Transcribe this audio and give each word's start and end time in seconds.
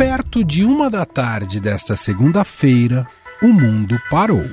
perto 0.00 0.42
de 0.42 0.64
uma 0.64 0.88
da 0.88 1.04
tarde 1.04 1.60
desta 1.60 1.94
segunda-feira, 1.94 3.06
o 3.42 3.48
mundo 3.48 4.00
parou. 4.08 4.46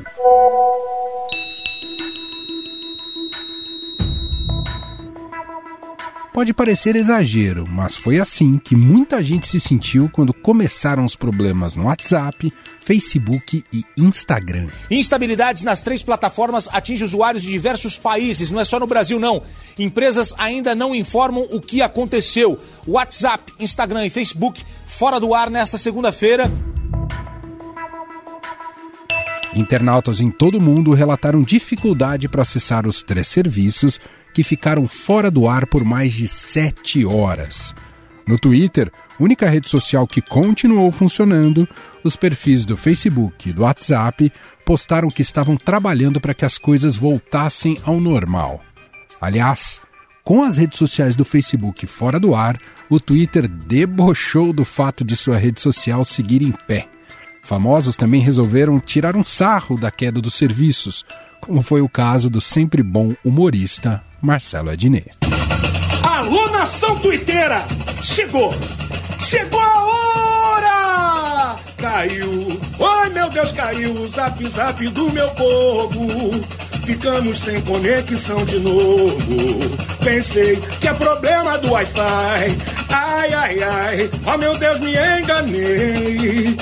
Pode 6.37 6.53
parecer 6.53 6.95
exagero, 6.95 7.65
mas 7.67 7.97
foi 7.97 8.19
assim 8.19 8.59
que 8.59 8.75
muita 8.75 9.23
gente 9.23 9.47
se 9.47 9.59
sentiu 9.59 10.07
quando 10.07 10.31
começaram 10.31 11.03
os 11.03 11.15
problemas 11.15 11.73
no 11.73 11.85
WhatsApp, 11.85 12.53
Facebook 12.79 13.63
e 13.73 13.83
Instagram. 13.97 14.67
Instabilidades 14.91 15.63
nas 15.63 15.81
três 15.81 16.03
plataformas 16.03 16.69
atingem 16.71 17.07
usuários 17.07 17.41
de 17.41 17.49
diversos 17.49 17.97
países, 17.97 18.51
não 18.51 18.59
é 18.59 18.65
só 18.65 18.79
no 18.79 18.85
Brasil 18.85 19.19
não. 19.19 19.41
Empresas 19.79 20.31
ainda 20.37 20.75
não 20.75 20.93
informam 20.93 21.47
o 21.51 21.59
que 21.59 21.81
aconteceu. 21.81 22.59
WhatsApp, 22.85 23.51
Instagram 23.59 24.05
e 24.05 24.11
Facebook 24.11 24.63
fora 24.85 25.19
do 25.19 25.33
ar 25.33 25.49
nesta 25.49 25.79
segunda-feira. 25.79 26.51
Internautas 29.55 30.21
em 30.21 30.29
todo 30.29 30.59
o 30.59 30.61
mundo 30.61 30.93
relataram 30.93 31.41
dificuldade 31.41 32.29
para 32.29 32.43
acessar 32.43 32.85
os 32.85 33.01
três 33.01 33.27
serviços 33.27 33.99
que 34.37 34.43
ficaram 34.43 34.87
fora 34.87 35.31
do 35.31 35.47
ar 35.47 35.65
por 35.65 35.83
mais 35.83 36.13
de 36.13 36.27
sete 36.27 37.03
horas. 37.03 37.73
No 38.27 38.37
Twitter, 38.37 38.91
única 39.19 39.49
rede 39.49 39.67
social 39.67 40.05
que 40.05 40.21
continuou 40.21 40.91
funcionando, 40.91 41.67
os 42.03 42.15
perfis 42.15 42.63
do 42.63 42.77
Facebook 42.77 43.49
e 43.49 43.51
do 43.51 43.63
WhatsApp 43.63 44.31
postaram 44.63 45.07
que 45.07 45.23
estavam 45.23 45.57
trabalhando 45.57 46.21
para 46.21 46.35
que 46.35 46.45
as 46.45 46.59
coisas 46.59 46.95
voltassem 46.95 47.79
ao 47.83 47.99
normal. 47.99 48.61
Aliás, 49.19 49.81
com 50.23 50.43
as 50.43 50.55
redes 50.55 50.77
sociais 50.77 51.15
do 51.15 51.25
Facebook 51.25 51.87
fora 51.87 52.19
do 52.19 52.35
ar, 52.35 52.59
o 52.91 52.99
Twitter 52.99 53.47
debochou 53.47 54.53
do 54.53 54.63
fato 54.63 55.03
de 55.03 55.15
sua 55.15 55.39
rede 55.39 55.59
social 55.59 56.05
seguir 56.05 56.43
em 56.43 56.51
pé. 56.51 56.87
Famosos 57.41 57.97
também 57.97 58.21
resolveram 58.21 58.79
tirar 58.79 59.17
um 59.17 59.23
sarro 59.23 59.79
da 59.79 59.89
queda 59.89 60.21
dos 60.21 60.35
serviços, 60.35 61.03
como 61.41 61.63
foi 61.63 61.81
o 61.81 61.89
caso 61.89 62.29
do 62.29 62.39
sempre 62.39 62.83
bom 62.83 63.15
humorista 63.25 64.05
Marcelo 64.27 64.69
Adnet. 64.69 65.07
Alô, 66.03 66.49
nação 66.49 66.99
tuiteira! 66.99 67.65
Chegou! 68.03 68.53
Chegou 69.21 69.57
a 69.57 69.83
hora! 69.85 71.55
Caiu! 71.77 72.59
Ai, 72.77 73.09
meu 73.11 73.29
Deus, 73.29 73.53
caiu 73.53 73.93
o 73.93 74.09
zap 74.09 74.45
zap 74.45 74.85
do 74.89 75.09
meu 75.13 75.29
povo! 75.29 76.07
Ficamos 76.85 77.39
sem 77.39 77.61
conexão 77.61 78.43
de 78.43 78.59
novo. 78.59 79.17
Pensei 80.03 80.57
que 80.81 80.89
é 80.89 80.93
problema 80.93 81.57
do 81.59 81.71
Wi-Fi. 81.71 82.57
Ai, 82.89 83.33
ai, 83.33 83.63
ai, 83.63 84.09
oh 84.25 84.37
meu 84.37 84.57
Deus, 84.57 84.77
me 84.81 84.91
enganei. 84.91 86.57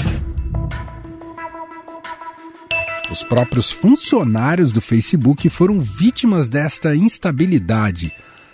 Os 3.09 3.23
próprios 3.23 3.71
funcionários 3.71 4.71
do 4.71 4.81
Facebook 4.81 5.47
foram 5.49 5.79
vítimas 5.79 6.49
desta 6.49 6.95
instabilidade. 6.95 8.11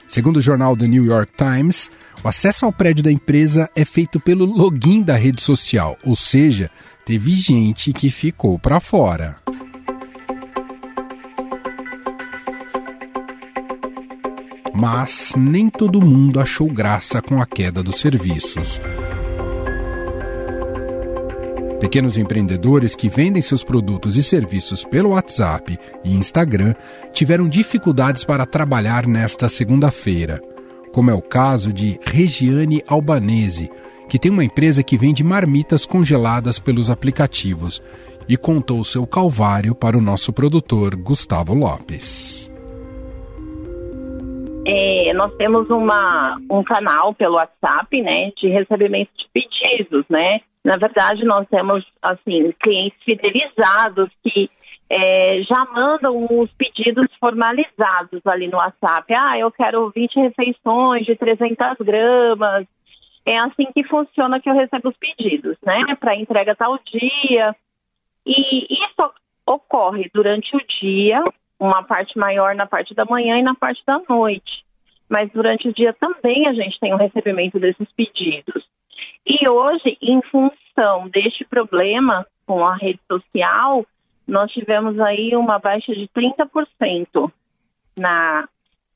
Segundo 0.07 0.37
o 0.37 0.41
jornal 0.41 0.75
The 0.75 0.87
New 0.87 1.05
York 1.05 1.31
Times, 1.37 1.89
o 2.21 2.27
acesso 2.27 2.65
ao 2.65 2.73
prédio 2.73 3.03
da 3.03 3.11
empresa 3.11 3.69
é 3.73 3.85
feito 3.85 4.19
pelo 4.19 4.45
login 4.45 5.01
da 5.01 5.15
rede 5.15 5.41
social, 5.41 5.97
ou 6.03 6.17
seja, 6.17 6.69
teve 7.05 7.33
gente 7.33 7.93
que 7.93 8.11
ficou 8.11 8.59
para 8.59 8.81
fora. 8.81 9.37
Mas 14.73 15.33
nem 15.37 15.69
todo 15.69 16.01
mundo 16.01 16.41
achou 16.41 16.67
graça 16.67 17.21
com 17.21 17.41
a 17.41 17.45
queda 17.45 17.81
dos 17.81 17.99
serviços. 17.99 18.81
Pequenos 21.81 22.15
empreendedores 22.15 22.95
que 22.95 23.09
vendem 23.09 23.41
seus 23.41 23.63
produtos 23.63 24.15
e 24.15 24.21
serviços 24.21 24.85
pelo 24.85 25.09
WhatsApp 25.09 25.79
e 26.03 26.13
Instagram 26.13 26.75
tiveram 27.11 27.49
dificuldades 27.49 28.23
para 28.23 28.45
trabalhar 28.45 29.07
nesta 29.07 29.49
segunda-feira, 29.49 30.39
como 30.93 31.09
é 31.09 31.13
o 31.15 31.23
caso 31.23 31.73
de 31.73 31.99
Regiane 32.05 32.83
Albanese, 32.87 33.71
que 34.07 34.19
tem 34.19 34.31
uma 34.31 34.45
empresa 34.45 34.83
que 34.83 34.95
vende 34.95 35.23
marmitas 35.23 35.83
congeladas 35.83 36.59
pelos 36.59 36.91
aplicativos 36.91 37.81
e 38.29 38.37
contou 38.37 38.83
seu 38.83 39.07
calvário 39.07 39.73
para 39.73 39.97
o 39.97 40.01
nosso 40.01 40.31
produtor 40.31 40.95
Gustavo 40.95 41.55
Lopes. 41.55 42.47
É, 44.67 45.11
nós 45.15 45.35
temos 45.35 45.67
uma, 45.71 46.37
um 46.47 46.63
canal 46.63 47.15
pelo 47.15 47.37
WhatsApp, 47.37 47.99
né, 48.03 48.31
de 48.37 48.49
recebimento 48.49 49.09
de 49.17 49.25
pedidos, 49.33 50.05
né? 50.07 50.41
Na 50.63 50.77
verdade, 50.77 51.25
nós 51.25 51.47
temos, 51.49 51.83
assim, 52.01 52.51
clientes 52.59 53.01
fidelizados 53.03 54.09
que 54.23 54.49
é, 54.89 55.41
já 55.43 55.65
mandam 55.73 56.27
os 56.29 56.51
pedidos 56.53 57.07
formalizados 57.17 58.21
ali 58.25 58.47
no 58.47 58.57
WhatsApp. 58.57 59.13
Ah, 59.13 59.39
eu 59.39 59.49
quero 59.49 59.89
20 59.89 60.15
refeições 60.19 61.05
de 61.05 61.15
300 61.15 61.77
gramas. 61.79 62.67
É 63.25 63.37
assim 63.39 63.67
que 63.73 63.83
funciona 63.85 64.39
que 64.39 64.49
eu 64.49 64.53
recebo 64.53 64.89
os 64.89 64.97
pedidos, 64.97 65.57
né? 65.63 65.95
Para 65.99 66.15
entrega 66.15 66.55
tal 66.55 66.77
dia. 66.79 67.55
E 68.25 68.73
isso 68.73 69.13
ocorre 69.45 70.09
durante 70.13 70.55
o 70.55 70.61
dia, 70.81 71.23
uma 71.59 71.83
parte 71.83 72.17
maior 72.17 72.53
na 72.53 72.67
parte 72.67 72.93
da 72.93 73.05
manhã 73.05 73.37
e 73.37 73.43
na 73.43 73.55
parte 73.55 73.81
da 73.85 74.01
noite. 74.09 74.65
Mas 75.09 75.31
durante 75.31 75.69
o 75.69 75.73
dia 75.73 75.93
também 75.93 76.47
a 76.47 76.53
gente 76.53 76.79
tem 76.79 76.93
o 76.93 76.97
recebimento 76.97 77.59
desses 77.59 77.87
pedidos. 77.93 78.65
E 79.25 79.47
hoje, 79.49 79.97
em 80.01 80.21
função 80.23 81.09
deste 81.09 81.45
problema 81.45 82.25
com 82.45 82.65
a 82.65 82.75
rede 82.75 82.99
social, 83.09 83.85
nós 84.27 84.51
tivemos 84.51 84.99
aí 84.99 85.35
uma 85.35 85.59
baixa 85.59 85.93
de 85.93 86.07
30% 86.09 87.31
na, 87.97 88.47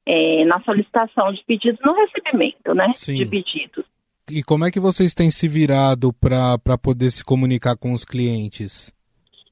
é, 0.05 0.45
na 0.45 0.61
solicitação 0.61 1.31
de 1.33 1.43
pedidos, 1.45 1.79
no 1.85 1.93
recebimento 1.93 2.73
né, 2.73 2.91
Sim. 2.95 3.15
de 3.15 3.25
pedidos. 3.25 3.85
E 4.29 4.43
como 4.43 4.65
é 4.65 4.71
que 4.71 4.79
vocês 4.79 5.13
têm 5.13 5.29
se 5.29 5.47
virado 5.47 6.11
para 6.13 6.77
poder 6.81 7.11
se 7.11 7.23
comunicar 7.23 7.77
com 7.77 7.93
os 7.93 8.03
clientes? 8.03 8.91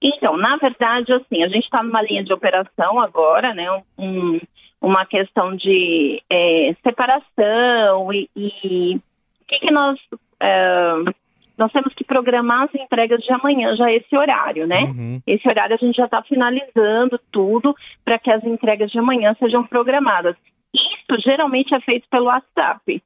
Então, 0.01 0.35
na 0.35 0.57
verdade, 0.57 1.13
assim, 1.13 1.43
a 1.43 1.47
gente 1.47 1.63
está 1.63 1.83
numa 1.83 2.01
linha 2.01 2.23
de 2.23 2.33
operação 2.33 2.99
agora, 2.99 3.53
né? 3.53 3.69
Um, 3.97 4.39
uma 4.81 5.05
questão 5.05 5.55
de 5.55 6.21
é, 6.29 6.75
separação 6.83 8.11
e, 8.11 8.29
e 8.35 8.95
o 8.95 9.45
que, 9.47 9.59
que 9.59 9.71
nós 9.71 9.97
uh, 10.43 11.13
nós 11.57 11.71
temos 11.71 11.93
que 11.93 12.03
programar 12.03 12.63
as 12.63 12.75
entregas 12.75 13.21
de 13.21 13.31
amanhã, 13.31 13.75
já 13.75 13.91
esse 13.91 14.15
horário, 14.15 14.65
né? 14.67 14.83
Uhum. 14.83 15.21
Esse 15.25 15.47
horário 15.47 15.75
a 15.75 15.77
gente 15.77 15.95
já 15.95 16.05
está 16.05 16.21
finalizando 16.23 17.19
tudo 17.31 17.75
para 18.03 18.17
que 18.17 18.31
as 18.31 18.43
entregas 18.43 18.91
de 18.91 18.99
amanhã 18.99 19.35
sejam 19.39 19.63
programadas. 19.65 20.35
Isso 20.73 21.21
geralmente 21.21 21.73
é 21.73 21.79
feito 21.81 22.07
pelo 22.09 22.25
WhatsApp. 22.25 23.01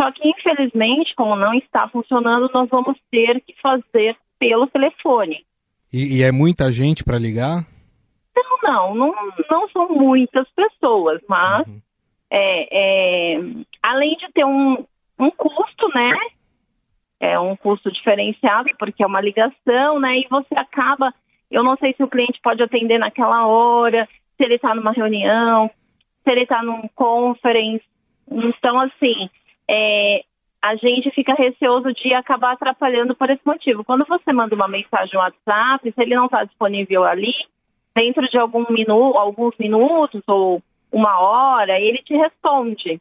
Só 0.00 0.12
que, 0.12 0.28
infelizmente, 0.28 1.14
como 1.16 1.34
não 1.34 1.54
está 1.54 1.88
funcionando, 1.88 2.50
nós 2.52 2.68
vamos 2.68 2.96
ter 3.10 3.40
que 3.40 3.54
fazer 3.60 4.16
pelo 4.38 4.66
telefone. 4.68 5.44
E, 5.92 6.18
e 6.18 6.22
é 6.22 6.30
muita 6.30 6.70
gente 6.70 7.02
para 7.02 7.18
ligar? 7.18 7.66
Não, 8.62 8.94
não, 8.94 8.94
não, 8.94 9.14
não 9.50 9.68
são 9.70 9.88
muitas 9.88 10.46
pessoas, 10.50 11.20
mas 11.26 11.66
uhum. 11.66 11.80
é, 12.30 12.68
é, 12.70 13.40
além 13.82 14.14
de 14.18 14.30
ter 14.32 14.44
um, 14.44 14.84
um 15.18 15.30
custo, 15.30 15.88
né? 15.94 16.12
É 17.20 17.38
um 17.38 17.56
custo 17.56 17.90
diferenciado, 17.90 18.68
porque 18.78 19.02
é 19.02 19.06
uma 19.06 19.20
ligação, 19.20 19.98
né? 19.98 20.18
E 20.18 20.26
você 20.28 20.54
acaba, 20.56 21.12
eu 21.50 21.62
não 21.62 21.76
sei 21.76 21.94
se 21.94 22.02
o 22.02 22.08
cliente 22.08 22.40
pode 22.42 22.62
atender 22.62 22.98
naquela 22.98 23.46
hora, 23.46 24.08
se 24.36 24.44
ele 24.44 24.54
está 24.54 24.74
numa 24.74 24.92
reunião, 24.92 25.70
se 26.22 26.30
ele 26.30 26.42
está 26.42 26.62
num 26.62 26.88
conference. 26.94 27.84
Então, 28.30 28.78
assim, 28.80 29.28
é, 29.68 30.22
a 30.62 30.76
gente 30.76 31.10
fica 31.10 31.34
receoso 31.34 31.92
de 31.92 32.14
acabar 32.14 32.52
atrapalhando 32.52 33.14
por 33.14 33.30
esse 33.30 33.42
motivo. 33.44 33.84
Quando 33.84 34.04
você 34.06 34.32
manda 34.32 34.54
uma 34.54 34.68
mensagem 34.68 35.14
no 35.14 35.20
WhatsApp, 35.20 35.92
se 35.92 36.02
ele 36.02 36.14
não 36.14 36.26
está 36.26 36.44
disponível 36.44 37.04
ali, 37.04 37.34
dentro 37.94 38.28
de 38.28 38.38
algum 38.38 38.64
minu 38.70 39.16
alguns 39.16 39.56
minutos 39.58 40.22
ou 40.26 40.62
uma 40.92 41.18
hora, 41.20 41.78
ele 41.80 41.98
te 41.98 42.14
responde, 42.14 43.00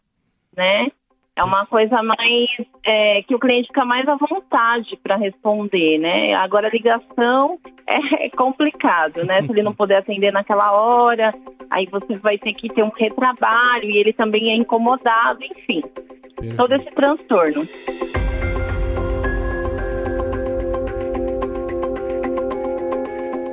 né? 0.56 0.92
É 1.38 1.44
uma 1.44 1.68
coisa 1.68 2.02
mais 2.02 2.50
é, 2.84 3.22
que 3.22 3.36
o 3.36 3.40
cliente 3.40 3.68
fica 3.68 3.86
mais 3.86 4.08
à 4.08 4.16
vontade 4.16 4.98
para 5.04 5.18
responder, 5.18 6.00
né? 6.00 6.34
Agora 6.34 6.68
a 6.68 6.72
ligação 6.72 7.60
é 7.88 8.28
complicado, 8.32 9.24
né? 9.24 9.44
Se 9.44 9.52
ele 9.52 9.62
não 9.62 9.72
puder 9.72 9.98
atender 9.98 10.34
naquela 10.34 10.72
hora, 10.72 11.32
aí 11.70 11.86
você 11.92 12.18
vai 12.18 12.40
ter 12.40 12.56
que 12.56 12.70
ter 12.70 12.82
um 12.82 12.90
retrabalho 12.90 13.84
e 13.84 13.98
ele 13.98 14.14
também 14.14 14.50
é 14.50 14.56
incomodado, 14.56 15.44
enfim. 15.44 15.82
Perfeito. 15.82 16.58
Todo 16.58 16.74
esse 16.74 16.90
transtorno. 16.96 17.68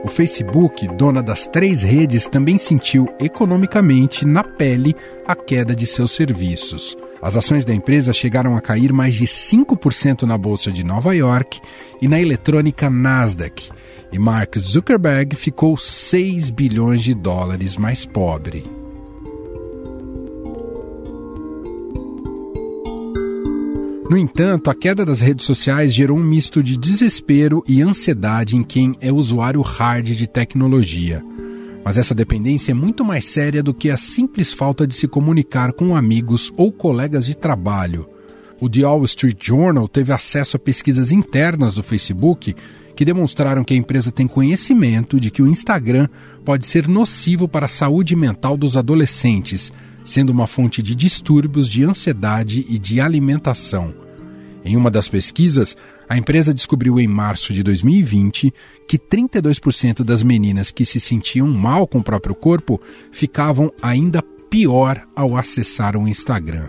O 0.03 0.09
Facebook, 0.09 0.89
dona 0.89 1.23
das 1.23 1.47
três 1.47 1.83
redes, 1.83 2.27
também 2.27 2.57
sentiu 2.57 3.07
economicamente 3.21 4.27
na 4.27 4.43
pele 4.43 4.95
a 5.27 5.37
queda 5.37 5.77
de 5.77 5.87
seus 5.87 6.13
serviços. 6.13 6.97
As 7.25 7.39
ações 7.39 7.65
da 7.65 7.75
empresa 7.75 8.13
chegaram 8.13 8.55
a 8.55 8.61
cair 8.61 8.93
mais 8.93 9.15
de 9.15 9.25
5% 9.25 10.25
na 10.25 10.37
bolsa 10.37 10.71
de 10.71 10.85
Nova 10.85 11.17
York 11.17 11.59
e 12.03 12.07
na 12.07 12.21
eletrônica 12.21 12.91
Nasdaq. 12.91 13.71
E 14.13 14.19
Mark 14.19 14.59
Zuckerberg 14.59 15.35
ficou 15.35 15.75
6 15.75 16.51
bilhões 16.51 17.03
de 17.03 17.15
dólares 17.15 17.79
mais 17.79 18.05
pobre. 18.05 18.71
No 24.11 24.19
entanto, 24.19 24.69
a 24.69 24.75
queda 24.75 25.03
das 25.03 25.23
redes 25.23 25.47
sociais 25.47 25.95
gerou 25.95 26.19
um 26.19 26.23
misto 26.23 26.63
de 26.63 26.77
desespero 26.77 27.65
e 27.67 27.81
ansiedade 27.81 28.55
em 28.55 28.63
quem 28.63 28.95
é 29.01 29.11
usuário 29.11 29.63
hard 29.63 30.09
de 30.09 30.27
tecnologia. 30.27 31.25
Mas 31.85 31.99
essa 31.99 32.15
dependência 32.15 32.73
é 32.73 32.75
muito 32.75 33.05
mais 33.05 33.27
séria 33.27 33.63
do 33.63 33.75
que 33.75 33.91
a 33.91 33.97
simples 33.97 34.53
falta 34.53 34.87
de 34.87 34.95
se 34.95 35.07
comunicar 35.07 35.73
com 35.73 35.95
amigos 35.95 36.53
ou 36.57 36.73
colegas 36.73 37.27
de 37.27 37.37
trabalho. 37.37 38.09
O 38.61 38.69
The 38.69 38.85
Wall 38.85 39.05
Street 39.05 39.37
Journal 39.41 39.87
teve 39.87 40.13
acesso 40.13 40.57
a 40.57 40.61
pesquisas 40.61 41.13
internas 41.13 41.75
do 41.75 41.83
Facebook 41.83 42.57
que 42.97 43.05
demonstraram 43.05 43.65
que 43.65 43.75
a 43.75 43.77
empresa 43.77 44.11
tem 44.11 44.27
conhecimento 44.27 45.21
de 45.21 45.31
que 45.31 45.43
o 45.43 45.49
Instagram 45.49 46.09
pode 46.45 46.65
ser 46.65 46.89
nocivo 46.89 47.47
para 47.47 47.67
a 47.67 47.69
saúde 47.69 48.17
mental 48.17 48.57
dos 48.57 48.77
adolescentes 48.77 49.73
sendo 50.05 50.31
uma 50.31 50.47
fonte 50.47 50.83
de 50.83 50.95
distúrbios 50.95 51.67
de 51.67 51.83
ansiedade 51.83 52.65
e 52.69 52.79
de 52.79 53.01
alimentação. 53.01 53.95
Em 54.63 54.77
uma 54.77 54.91
das 54.91 55.09
pesquisas, 55.09 55.77
a 56.09 56.17
empresa 56.17 56.53
descobriu 56.53 56.99
em 57.01 57.09
março 57.09 57.53
de 57.53 57.63
2020 57.63 58.53
que 58.87 58.99
32% 58.99 60.05
das 60.05 60.23
meninas 60.23 60.71
que 60.71 60.85
se 60.85 61.01
sentiam 61.01 61.49
mal 61.49 61.87
com 61.87 61.99
o 61.99 62.05
próprio 62.05 62.35
corpo 62.35 62.81
ficavam 63.11 63.73
ainda 63.83 64.23
pior 64.51 65.03
ao 65.17 65.37
acessar 65.37 65.97
o 65.97 66.07
Instagram. 66.07 66.69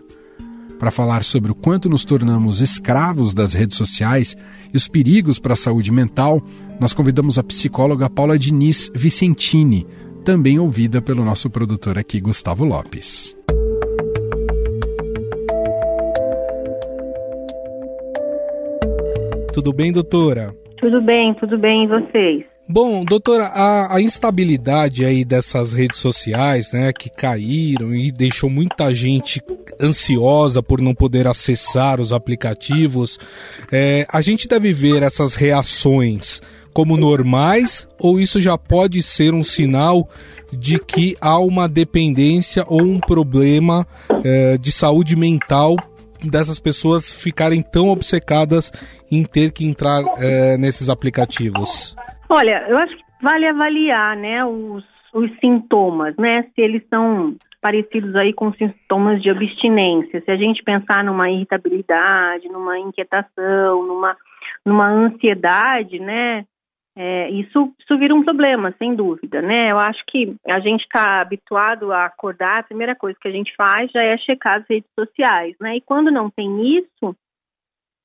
Para 0.79 0.91
falar 0.91 1.23
sobre 1.23 1.51
o 1.51 1.55
quanto 1.55 1.89
nos 1.89 2.03
tornamos 2.03 2.59
escravos 2.59 3.33
das 3.33 3.53
redes 3.53 3.77
sociais 3.77 4.35
e 4.73 4.77
os 4.77 4.87
perigos 4.87 5.39
para 5.39 5.53
a 5.53 5.57
saúde 5.57 5.91
mental, 5.91 6.43
nós 6.79 6.93
convidamos 6.93 7.39
a 7.39 7.43
psicóloga 7.43 8.09
Paula 8.09 8.37
Diniz 8.37 8.91
Vicentini, 8.93 9.87
também 10.23 10.59
ouvida 10.59 11.01
pelo 11.01 11.23
nosso 11.23 11.49
produtor 11.49 11.97
aqui, 11.97 12.19
Gustavo 12.19 12.65
Lopes. 12.65 13.35
Tudo 19.55 19.71
bem, 19.71 19.89
doutora? 19.89 20.53
Tudo 20.81 21.01
bem, 21.01 21.33
tudo 21.35 21.57
bem, 21.57 21.85
e 21.85 21.87
vocês? 21.87 22.43
Bom, 22.67 23.05
doutora, 23.05 23.45
a, 23.45 23.95
a, 23.95 24.01
instabilidade 24.01 25.05
aí 25.05 25.23
dessas 25.23 25.71
redes 25.71 25.97
sociais, 25.97 26.73
né, 26.73 26.91
que 26.91 27.09
caíram 27.09 27.95
e 27.95 28.11
deixou 28.11 28.49
muita 28.49 28.93
gente 28.93 29.41
ansiosa 29.79 30.61
por 30.61 30.81
não 30.81 30.93
poder 30.93 31.25
acessar 31.25 32.01
os 32.01 32.11
aplicativos, 32.11 33.17
é, 33.71 34.05
a 34.11 34.21
gente 34.21 34.45
deve 34.45 34.73
ver 34.73 35.01
essas 35.03 35.35
reações 35.35 36.41
como 36.73 36.97
normais 36.97 37.87
ou 37.97 38.19
isso 38.19 38.41
já 38.41 38.57
pode 38.57 39.01
ser 39.01 39.33
um 39.33 39.41
sinal 39.41 40.09
de 40.51 40.77
que 40.79 41.15
há 41.21 41.39
uma 41.39 41.69
dependência 41.69 42.65
ou 42.67 42.81
um 42.81 42.99
problema 42.99 43.87
é, 44.21 44.57
de 44.57 44.69
saúde 44.69 45.15
mental 45.15 45.77
dessas 46.29 46.59
pessoas 46.59 47.13
ficarem 47.13 47.61
tão 47.61 47.89
obcecadas 47.89 48.71
em 49.11 49.23
ter 49.23 49.51
que 49.51 49.65
entrar 49.65 50.03
é, 50.17 50.57
nesses 50.57 50.89
aplicativos? 50.89 51.95
Olha, 52.29 52.65
eu 52.67 52.77
acho 52.77 52.95
que 52.95 53.03
vale 53.21 53.47
avaliar, 53.47 54.15
né, 54.17 54.45
os, 54.45 54.83
os 55.13 55.29
sintomas, 55.39 56.15
né, 56.17 56.43
se 56.53 56.61
eles 56.61 56.83
são 56.89 57.35
parecidos 57.61 58.15
aí 58.15 58.31
com 58.31 58.53
sintomas 58.53 59.21
de 59.23 59.29
abstinência. 59.29 60.21
Se 60.21 60.29
a 60.29 60.35
gente 60.35 60.63
pensar 60.63 61.03
numa 61.03 61.31
irritabilidade, 61.31 62.47
numa 62.47 62.77
inquietação, 62.77 63.87
numa, 63.87 64.15
numa 64.63 64.87
ansiedade, 64.87 65.99
né, 65.99 66.45
é, 66.97 67.29
isso, 67.29 67.73
isso 67.77 67.97
vira 67.97 68.15
um 68.15 68.23
problema, 68.23 68.73
sem 68.77 68.95
dúvida, 68.95 69.41
né? 69.41 69.69
Eu 69.71 69.77
acho 69.77 70.01
que 70.07 70.33
a 70.47 70.61
gente 70.61 70.81
está 70.81 71.19
habituado 71.19 71.91
a 71.91 72.05
acordar, 72.05 72.59
a 72.59 72.63
primeira 72.63 72.95
coisa 72.95 73.17
que 73.19 73.27
a 73.27 73.31
gente 73.31 73.53
faz 73.55 73.91
já 73.91 74.01
é 74.01 74.17
checar 74.17 74.59
as 74.59 74.65
redes 74.69 74.89
sociais, 74.97 75.55
né? 75.59 75.75
E 75.75 75.81
quando 75.81 76.09
não 76.09 76.29
tem 76.29 76.77
isso, 76.77 77.13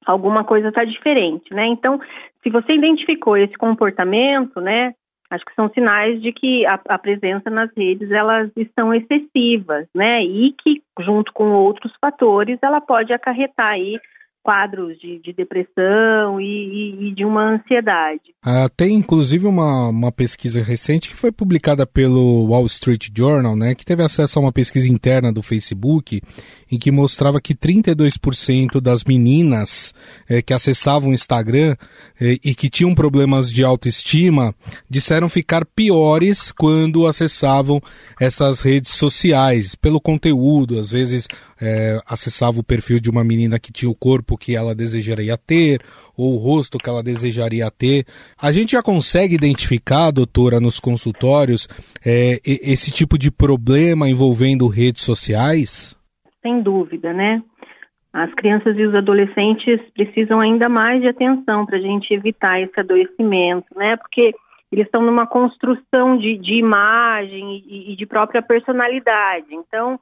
alguma 0.04 0.42
coisa 0.42 0.68
está 0.68 0.84
diferente, 0.84 1.54
né? 1.54 1.66
Então, 1.66 2.00
se 2.42 2.50
você 2.50 2.72
identificou 2.72 3.36
esse 3.36 3.54
comportamento, 3.56 4.60
né? 4.60 4.92
Acho 5.30 5.44
que 5.44 5.54
são 5.54 5.70
sinais 5.70 6.20
de 6.20 6.32
que 6.32 6.66
a, 6.66 6.80
a 6.88 6.98
presença 6.98 7.48
nas 7.48 7.70
redes 7.76 8.10
elas 8.10 8.50
estão 8.56 8.92
excessivas, 8.92 9.86
né? 9.94 10.24
E 10.24 10.52
que 10.60 10.82
junto 10.98 11.32
com 11.32 11.52
outros 11.52 11.92
fatores 12.00 12.58
ela 12.60 12.80
pode 12.80 13.12
acarretar 13.12 13.74
aí 13.74 14.00
quadros 14.42 14.98
de, 14.98 15.20
de 15.20 15.32
depressão 15.32 16.40
e, 16.40 17.08
e, 17.08 17.14
de 17.14 17.24
uma 17.24 17.54
ansiedade. 17.54 18.34
Ah, 18.42 18.68
tem 18.74 18.94
inclusive 18.94 19.46
uma, 19.46 19.88
uma 19.88 20.10
pesquisa 20.10 20.62
recente 20.62 21.08
que 21.08 21.16
foi 21.16 21.30
publicada 21.30 21.86
pelo 21.86 22.46
Wall 22.46 22.66
Street 22.66 23.08
Journal, 23.14 23.54
né, 23.54 23.74
que 23.74 23.84
teve 23.84 24.02
acesso 24.02 24.38
a 24.38 24.42
uma 24.42 24.52
pesquisa 24.52 24.88
interna 24.88 25.32
do 25.32 25.42
Facebook, 25.42 26.22
em 26.70 26.78
que 26.78 26.90
mostrava 26.90 27.40
que 27.40 27.54
32% 27.54 28.80
das 28.80 29.04
meninas 29.04 29.92
eh, 30.28 30.40
que 30.40 30.54
acessavam 30.54 31.10
o 31.10 31.14
Instagram 31.14 31.76
eh, 32.20 32.38
e 32.42 32.54
que 32.54 32.70
tinham 32.70 32.94
problemas 32.94 33.50
de 33.50 33.62
autoestima 33.62 34.54
disseram 34.88 35.28
ficar 35.28 35.66
piores 35.66 36.50
quando 36.52 37.06
acessavam 37.06 37.80
essas 38.18 38.60
redes 38.60 38.92
sociais, 38.92 39.74
pelo 39.74 40.00
conteúdo, 40.00 40.78
às 40.78 40.90
vezes 40.90 41.28
é, 41.60 42.00
acessava 42.06 42.58
o 42.58 42.64
perfil 42.64 43.00
de 43.00 43.10
uma 43.10 43.22
menina 43.22 43.58
que 43.58 43.72
tinha 43.72 43.90
o 43.90 43.94
corpo 43.94 44.38
que 44.38 44.56
ela 44.56 44.74
desejaria 44.74 45.36
ter, 45.36 45.80
ou 46.16 46.34
o 46.34 46.38
rosto 46.38 46.78
que 46.78 46.88
ela 46.88 47.02
desejaria 47.02 47.70
ter. 47.70 48.04
A 48.40 48.52
gente 48.52 48.72
já 48.72 48.82
consegue 48.82 49.34
identificar, 49.34 50.10
doutora, 50.10 50.60
nos 50.60 50.80
consultórios, 50.80 51.68
é, 52.04 52.40
esse 52.44 52.90
tipo 52.90 53.18
de 53.18 53.30
problema 53.30 54.08
envolvendo 54.08 54.66
redes 54.66 55.02
sociais? 55.02 55.96
Sem 56.42 56.62
dúvida, 56.62 57.12
né? 57.12 57.42
As 58.12 58.32
crianças 58.34 58.76
e 58.76 58.82
os 58.82 58.94
adolescentes 58.94 59.80
precisam 59.94 60.40
ainda 60.40 60.68
mais 60.68 61.00
de 61.00 61.08
atenção 61.08 61.64
para 61.64 61.76
a 61.78 61.80
gente 61.80 62.12
evitar 62.12 62.60
esse 62.60 62.78
adoecimento, 62.80 63.66
né? 63.76 63.96
Porque 63.96 64.32
eles 64.72 64.86
estão 64.86 65.02
numa 65.02 65.26
construção 65.26 66.16
de, 66.16 66.36
de 66.38 66.54
imagem 66.54 67.62
e, 67.66 67.92
e 67.92 67.96
de 67.96 68.06
própria 68.06 68.42
personalidade. 68.42 69.46
Então, 69.52 69.98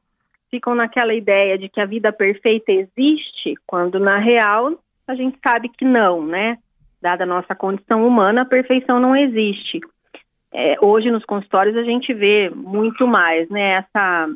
ficam 0.51 0.75
naquela 0.75 1.15
ideia 1.15 1.59
de 1.59 1.69
que 1.69 1.81
a 1.81 1.87
vida 1.87 2.13
perfeita 2.13 2.73
existe, 2.73 3.55
quando 3.67 3.99
na 3.99 4.19
real 4.19 4.73
a 5.07 5.15
gente 5.15 5.39
sabe 5.47 5.69
que 5.69 5.85
não, 5.85 6.25
né? 6.25 6.59
Dada 7.01 7.25
a 7.25 7.27
nossa 7.27 7.55
condição 7.55 8.07
humana, 8.07 8.43
a 8.43 8.47
perfeição 8.47 9.01
não 9.01 9.17
existe. 9.17 9.81
É, 10.53 10.77
hoje 10.81 11.11
nos 11.11 11.25
consultórios 11.25 11.77
a 11.77 11.83
gente 11.83 12.13
vê 12.13 12.51
muito 12.51 13.07
mais, 13.07 13.49
né? 13.49 13.85
Essa 13.85 14.29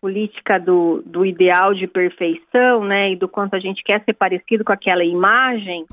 política 0.00 0.58
do, 0.58 1.02
do 1.06 1.24
ideal 1.24 1.72
de 1.74 1.86
perfeição, 1.86 2.84
né? 2.84 3.12
E 3.12 3.16
do 3.16 3.28
quanto 3.28 3.54
a 3.54 3.60
gente 3.60 3.82
quer 3.84 4.02
ser 4.04 4.12
parecido 4.12 4.64
com 4.64 4.72
aquela 4.72 5.04
imagem, 5.04 5.86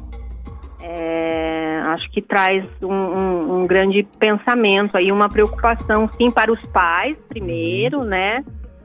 é, 0.81 1.79
acho 1.85 2.09
que 2.11 2.21
traz 2.21 2.65
um, 2.81 2.91
um, 2.91 3.61
um, 3.61 3.67
grande 3.67 4.03
pensamento 4.17 4.97
aí, 4.97 5.11
uma 5.11 5.29
preocupação, 5.29 6.07
sim, 6.09 6.31
para 6.31 6.51
os 6.51 6.65
pais 6.67 7.17
primeiro, 7.27 8.03
né? 8.03 8.43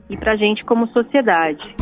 E 0.08 0.16
para 0.16 0.32
a 0.32 0.36
gente 0.36 0.64
como 0.64 0.86
sociedade. 0.88 1.74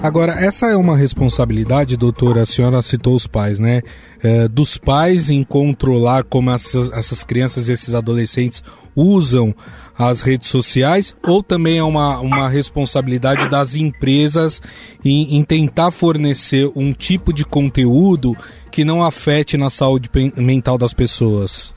Agora, 0.00 0.32
essa 0.32 0.66
é 0.66 0.76
uma 0.76 0.96
responsabilidade, 0.96 1.96
doutora, 1.96 2.42
a 2.42 2.46
senhora 2.46 2.80
citou 2.82 3.16
os 3.16 3.26
pais, 3.26 3.58
né? 3.58 3.82
É, 4.22 4.46
dos 4.46 4.78
pais 4.78 5.28
em 5.28 5.42
controlar 5.42 6.22
como 6.22 6.52
essas, 6.52 6.92
essas 6.92 7.24
crianças 7.24 7.66
e 7.66 7.72
esses 7.72 7.92
adolescentes 7.92 8.62
usam 8.94 9.52
as 9.98 10.20
redes 10.20 10.48
sociais, 10.48 11.16
ou 11.26 11.42
também 11.42 11.78
é 11.78 11.82
uma, 11.82 12.20
uma 12.20 12.48
responsabilidade 12.48 13.48
das 13.48 13.74
empresas 13.74 14.62
em, 15.04 15.36
em 15.36 15.42
tentar 15.42 15.90
fornecer 15.90 16.70
um 16.76 16.92
tipo 16.92 17.32
de 17.32 17.44
conteúdo 17.44 18.36
que 18.70 18.84
não 18.84 19.02
afete 19.02 19.56
na 19.56 19.68
saúde 19.68 20.08
mental 20.36 20.78
das 20.78 20.94
pessoas? 20.94 21.74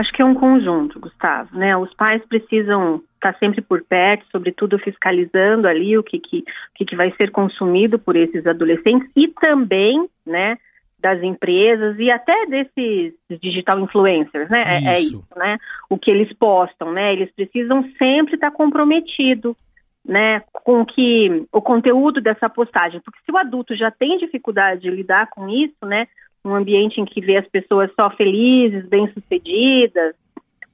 Acho 0.00 0.12
que 0.14 0.22
é 0.22 0.24
um 0.24 0.34
conjunto, 0.34 0.98
Gustavo, 0.98 1.54
né? 1.54 1.76
Os 1.76 1.92
pais 1.92 2.24
precisam 2.24 3.02
estar 3.16 3.36
sempre 3.38 3.60
por 3.60 3.84
perto, 3.84 4.24
sobretudo 4.32 4.78
fiscalizando 4.78 5.68
ali 5.68 5.98
o 5.98 6.02
que, 6.02 6.18
que, 6.18 6.38
o 6.38 6.86
que, 6.86 6.96
vai 6.96 7.12
ser 7.16 7.30
consumido 7.30 7.98
por 7.98 8.16
esses 8.16 8.46
adolescentes 8.46 9.10
e 9.14 9.28
também, 9.28 10.08
né, 10.24 10.56
das 10.98 11.22
empresas 11.22 11.98
e 11.98 12.10
até 12.10 12.46
desses 12.46 13.12
digital 13.42 13.78
influencers, 13.78 14.48
né? 14.48 14.78
Isso. 14.78 14.88
É, 14.88 14.94
é 14.94 15.00
isso, 15.00 15.24
né? 15.36 15.58
O 15.90 15.98
que 15.98 16.10
eles 16.10 16.32
postam, 16.32 16.92
né? 16.92 17.12
Eles 17.12 17.30
precisam 17.32 17.82
sempre 17.98 18.36
estar 18.36 18.52
comprometidos, 18.52 19.54
né, 20.02 20.42
com 20.64 20.82
que 20.86 21.46
o 21.52 21.60
conteúdo 21.60 22.22
dessa 22.22 22.48
postagem, 22.48 23.02
porque 23.04 23.20
se 23.22 23.30
o 23.30 23.36
adulto 23.36 23.76
já 23.76 23.90
tem 23.90 24.16
dificuldade 24.16 24.80
de 24.80 24.90
lidar 24.90 25.28
com 25.28 25.46
isso, 25.46 25.84
né, 25.84 26.08
um 26.44 26.54
ambiente 26.54 27.00
em 27.00 27.04
que 27.04 27.20
vê 27.20 27.36
as 27.36 27.48
pessoas 27.48 27.90
só 27.94 28.10
felizes, 28.10 28.88
bem-sucedidas, 28.88 30.14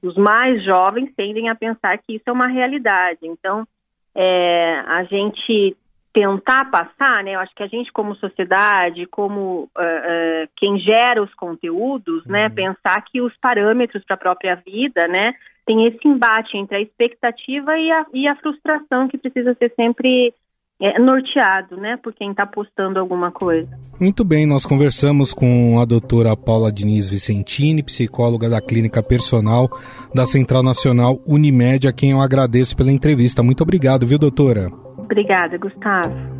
os 0.01 0.15
mais 0.15 0.63
jovens 0.63 1.11
tendem 1.15 1.49
a 1.49 1.55
pensar 1.55 1.97
que 1.97 2.15
isso 2.15 2.23
é 2.27 2.31
uma 2.31 2.47
realidade. 2.47 3.19
Então, 3.23 3.67
é, 4.15 4.83
a 4.87 5.03
gente 5.03 5.75
tentar 6.13 6.65
passar, 6.71 7.23
né? 7.23 7.35
Eu 7.35 7.39
acho 7.39 7.53
que 7.53 7.61
a 7.61 7.67
gente 7.67 7.91
como 7.91 8.15
sociedade, 8.15 9.05
como 9.05 9.63
uh, 9.63 9.67
uh, 9.67 10.49
quem 10.55 10.79
gera 10.79 11.21
os 11.21 11.31
conteúdos, 11.35 12.25
né, 12.25 12.47
uhum. 12.47 12.49
né, 12.49 12.55
pensar 12.55 12.99
que 13.03 13.21
os 13.21 13.35
parâmetros 13.37 14.03
para 14.03 14.15
a 14.15 14.19
própria 14.19 14.55
vida, 14.55 15.07
né, 15.07 15.35
tem 15.63 15.85
esse 15.85 16.07
embate 16.07 16.57
entre 16.57 16.77
a 16.77 16.81
expectativa 16.81 17.77
e 17.77 17.91
a, 17.91 18.05
e 18.13 18.27
a 18.27 18.35
frustração 18.37 19.07
que 19.07 19.17
precisa 19.17 19.53
ser 19.59 19.71
sempre 19.75 20.33
é, 20.79 20.99
norteado, 20.99 21.75
né, 21.77 21.97
por 21.97 22.13
quem 22.13 22.31
está 22.31 22.45
postando 22.45 22.99
alguma 22.99 23.31
coisa. 23.31 23.67
Muito 23.99 24.23
bem, 24.23 24.45
nós 24.45 24.65
conversamos 24.65 25.33
com 25.33 25.79
a 25.81 25.85
doutora 25.85 26.37
Paula 26.37 26.71
Diniz 26.71 27.09
Vicentini, 27.09 27.81
psicóloga 27.81 28.47
da 28.47 28.61
Clínica 28.61 29.01
Personal 29.01 29.69
da 30.13 30.25
Central 30.25 30.61
Nacional 30.61 31.19
Unimed, 31.25 31.87
a 31.87 31.93
quem 31.93 32.11
eu 32.11 32.21
agradeço 32.21 32.77
pela 32.77 32.91
entrevista. 32.91 33.41
Muito 33.41 33.63
obrigado, 33.63 34.05
viu, 34.05 34.19
doutora? 34.19 34.71
Obrigada, 34.97 35.57
Gustavo. 35.57 36.37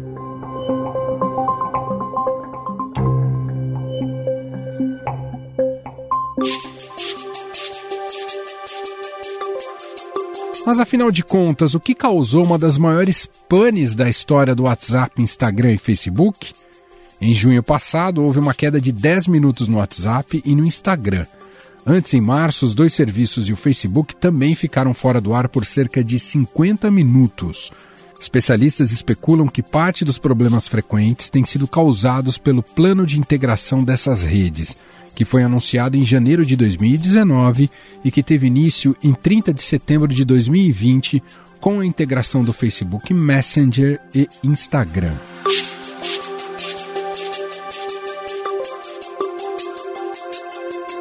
Mas 10.68 10.82
afinal 10.82 11.10
de 11.10 11.24
contas, 11.24 11.76
o 11.76 11.80
que 11.80 11.96
causou 11.96 12.44
uma 12.44 12.58
das 12.58 12.78
maiores 12.78 13.26
panes 13.48 13.96
da 13.96 14.10
história 14.10 14.54
do 14.54 14.64
WhatsApp, 14.64 15.22
Instagram 15.22 15.72
e 15.72 15.78
Facebook? 15.78 16.52
Em 17.22 17.34
junho 17.34 17.64
passado, 17.64 18.22
houve 18.22 18.40
uma 18.40 18.54
queda 18.54 18.82
de 18.82 18.92
10 18.92 19.28
minutos 19.28 19.70
no 19.70 19.78
WhatsApp 19.78 20.42
e 20.44 20.54
no 20.54 20.66
Instagram. 20.66 21.26
Antes, 21.86 22.14
em 22.14 22.20
março, 22.20 22.66
os 22.66 22.76
dois 22.76 22.94
serviços 22.94 23.48
e 23.48 23.54
o 23.54 23.56
Facebook 23.56 24.14
também 24.14 24.56
ficaram 24.56 24.94
fora 24.94 25.22
do 25.22 25.34
ar 25.34 25.48
por 25.48 25.66
cerca 25.66 26.04
de 26.04 26.20
50 26.20 26.92
minutos. 26.92 27.72
Especialistas 28.20 28.92
especulam 28.92 29.48
que 29.48 29.64
parte 29.64 30.04
dos 30.04 30.18
problemas 30.18 30.68
frequentes 30.68 31.30
têm 31.30 31.46
sido 31.46 31.66
causados 31.66 32.38
pelo 32.38 32.62
plano 32.62 33.06
de 33.06 33.18
integração 33.18 33.86
dessas 33.86 34.26
redes, 34.26 34.76
que 35.18 35.26
foi 35.26 35.42
anunciado 35.42 35.98
em 35.98 36.04
janeiro 36.04 36.46
de 36.46 36.56
2019 36.56 37.72
e 38.06 38.12
que 38.12 38.22
teve 38.22 38.46
início 38.46 38.96
em 39.04 39.16
30 39.16 39.52
de 39.52 39.64
setembro 39.64 40.08
de 40.08 40.24
2020 40.24 41.24
com 41.60 41.80
a 41.80 41.86
integração 41.88 42.44
do 42.44 42.54
Facebook 42.54 43.16
Messenger 43.16 44.00
e 44.14 44.30
Instagram. 44.44 45.16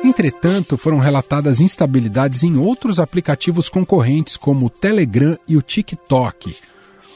Entretanto, 0.03 0.79
foram 0.79 0.99
relatadas 0.99 1.61
instabilidades 1.61 2.43
em 2.43 2.57
outros 2.57 2.99
aplicativos 2.99 3.69
concorrentes, 3.69 4.39
como 4.39 4.65
o 4.65 4.71
Telegram 4.71 5.37
e 5.47 5.59
o 5.59 5.61
TikTok, 5.61 6.57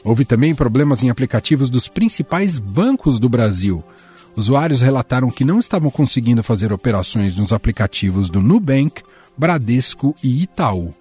Houve 0.03 0.25
também 0.25 0.55
problemas 0.55 1.03
em 1.03 1.09
aplicativos 1.09 1.69
dos 1.69 1.87
principais 1.87 2.57
bancos 2.57 3.19
do 3.19 3.29
Brasil. 3.29 3.83
Usuários 4.35 4.81
relataram 4.81 5.29
que 5.29 5.43
não 5.43 5.59
estavam 5.59 5.91
conseguindo 5.91 6.41
fazer 6.41 6.71
operações 6.71 7.35
nos 7.35 7.51
aplicativos 7.51 8.29
do 8.29 8.41
Nubank, 8.41 9.01
Bradesco 9.37 10.15
e 10.23 10.43
Itaú. 10.43 10.93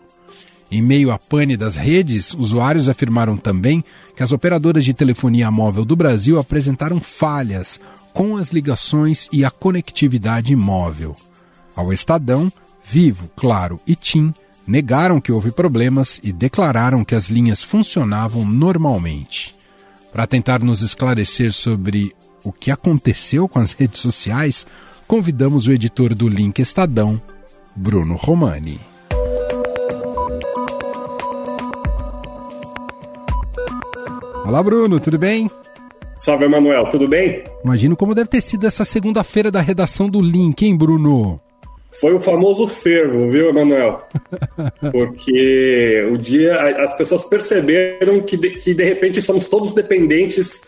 Em 0.70 0.80
meio 0.80 1.10
à 1.10 1.18
pane 1.18 1.56
das 1.56 1.76
redes, 1.76 2.32
usuários 2.32 2.88
afirmaram 2.88 3.36
também 3.36 3.82
que 4.16 4.22
as 4.22 4.30
operadoras 4.30 4.84
de 4.84 4.94
telefonia 4.94 5.50
móvel 5.50 5.84
do 5.84 5.96
Brasil 5.96 6.38
apresentaram 6.38 7.00
falhas 7.00 7.80
com 8.12 8.36
as 8.36 8.52
ligações 8.52 9.28
e 9.32 9.44
a 9.44 9.50
conectividade 9.50 10.54
móvel. 10.54 11.14
Ao 11.74 11.92
Estadão, 11.92 12.52
Vivo, 12.84 13.30
Claro 13.36 13.80
e 13.86 13.94
TIM 13.94 14.32
negaram 14.66 15.20
que 15.20 15.32
houve 15.32 15.50
problemas 15.50 16.20
e 16.22 16.32
declararam 16.32 17.04
que 17.04 17.14
as 17.14 17.28
linhas 17.28 17.62
funcionavam 17.62 18.44
normalmente. 18.44 19.56
Para 20.12 20.26
tentar 20.26 20.60
nos 20.60 20.82
esclarecer 20.82 21.52
sobre 21.52 22.14
o 22.44 22.52
que 22.52 22.70
aconteceu 22.70 23.48
com 23.48 23.58
as 23.58 23.72
redes 23.72 24.00
sociais, 24.00 24.66
convidamos 25.06 25.66
o 25.66 25.72
editor 25.72 26.14
do 26.14 26.28
Link 26.28 26.60
Estadão, 26.60 27.20
Bruno 27.74 28.16
Romani. 28.16 28.80
Olá, 34.46 34.62
Bruno, 34.62 34.98
tudo 34.98 35.18
bem? 35.18 35.50
Salve, 36.18 36.44
Emanuel, 36.44 36.82
tudo 36.90 37.08
bem? 37.08 37.44
Imagino 37.64 37.96
como 37.96 38.14
deve 38.14 38.28
ter 38.28 38.40
sido 38.40 38.66
essa 38.66 38.84
segunda-feira 38.84 39.50
da 39.50 39.60
redação 39.60 40.08
do 40.08 40.20
Link, 40.20 40.64
hein, 40.64 40.76
Bruno? 40.76 41.40
Foi 41.92 42.14
o 42.14 42.20
famoso 42.20 42.66
fervo, 42.66 43.30
viu, 43.30 43.48
Emanuel? 43.48 44.02
Porque 44.92 46.08
o 46.12 46.16
dia 46.16 46.60
as 46.82 46.96
pessoas 46.96 47.24
perceberam 47.24 48.20
que 48.20 48.36
de, 48.36 48.50
que 48.50 48.74
de 48.74 48.84
repente 48.84 49.20
somos 49.20 49.46
todos 49.46 49.72
dependentes 49.72 50.62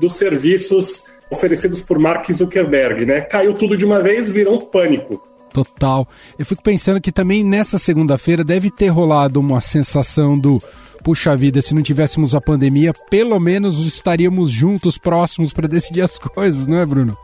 dos 0.00 0.14
serviços 0.14 1.04
oferecidos 1.30 1.82
por 1.82 1.98
Mark 1.98 2.30
Zuckerberg, 2.32 3.04
né? 3.04 3.20
Caiu 3.20 3.54
tudo 3.54 3.76
de 3.76 3.84
uma 3.84 4.00
vez, 4.00 4.28
virou 4.30 4.54
um 4.54 4.60
pânico. 4.60 5.22
Total. 5.52 6.06
Eu 6.38 6.44
fico 6.44 6.62
pensando 6.62 7.00
que 7.00 7.10
também 7.10 7.42
nessa 7.42 7.78
segunda-feira 7.78 8.44
deve 8.44 8.70
ter 8.70 8.88
rolado 8.88 9.40
uma 9.40 9.60
sensação 9.60 10.38
do 10.38 10.60
puxa 11.02 11.36
vida, 11.36 11.62
se 11.62 11.74
não 11.74 11.82
tivéssemos 11.82 12.34
a 12.34 12.40
pandemia, 12.40 12.92
pelo 13.08 13.38
menos 13.38 13.86
estaríamos 13.86 14.50
juntos, 14.50 14.98
próximos 14.98 15.52
para 15.52 15.68
decidir 15.68 16.02
as 16.02 16.18
coisas, 16.18 16.66
não 16.66 16.78
é, 16.78 16.84
Bruno? 16.84 17.16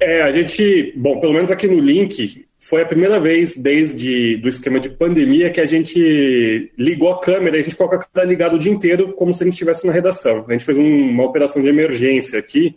É, 0.00 0.22
a 0.22 0.32
gente, 0.32 0.92
bom, 0.96 1.20
pelo 1.20 1.32
menos 1.32 1.50
aqui 1.50 1.66
no 1.66 1.78
Link, 1.78 2.46
foi 2.58 2.82
a 2.82 2.86
primeira 2.86 3.20
vez 3.20 3.56
desde 3.56 4.36
do 4.38 4.48
esquema 4.48 4.80
de 4.80 4.90
pandemia 4.90 5.50
que 5.50 5.60
a 5.60 5.66
gente 5.66 6.72
ligou 6.76 7.12
a 7.12 7.20
câmera 7.20 7.56
e 7.56 7.60
a 7.60 7.62
gente 7.62 7.76
com 7.76 7.84
a 7.84 7.98
câmera 7.98 8.28
ligada 8.28 8.56
o 8.56 8.58
dia 8.58 8.72
inteiro 8.72 9.12
como 9.12 9.32
se 9.32 9.42
a 9.42 9.44
gente 9.44 9.54
estivesse 9.54 9.86
na 9.86 9.92
redação. 9.92 10.44
A 10.48 10.52
gente 10.52 10.64
fez 10.64 10.76
um, 10.76 11.08
uma 11.08 11.24
operação 11.24 11.62
de 11.62 11.68
emergência 11.68 12.38
aqui, 12.38 12.74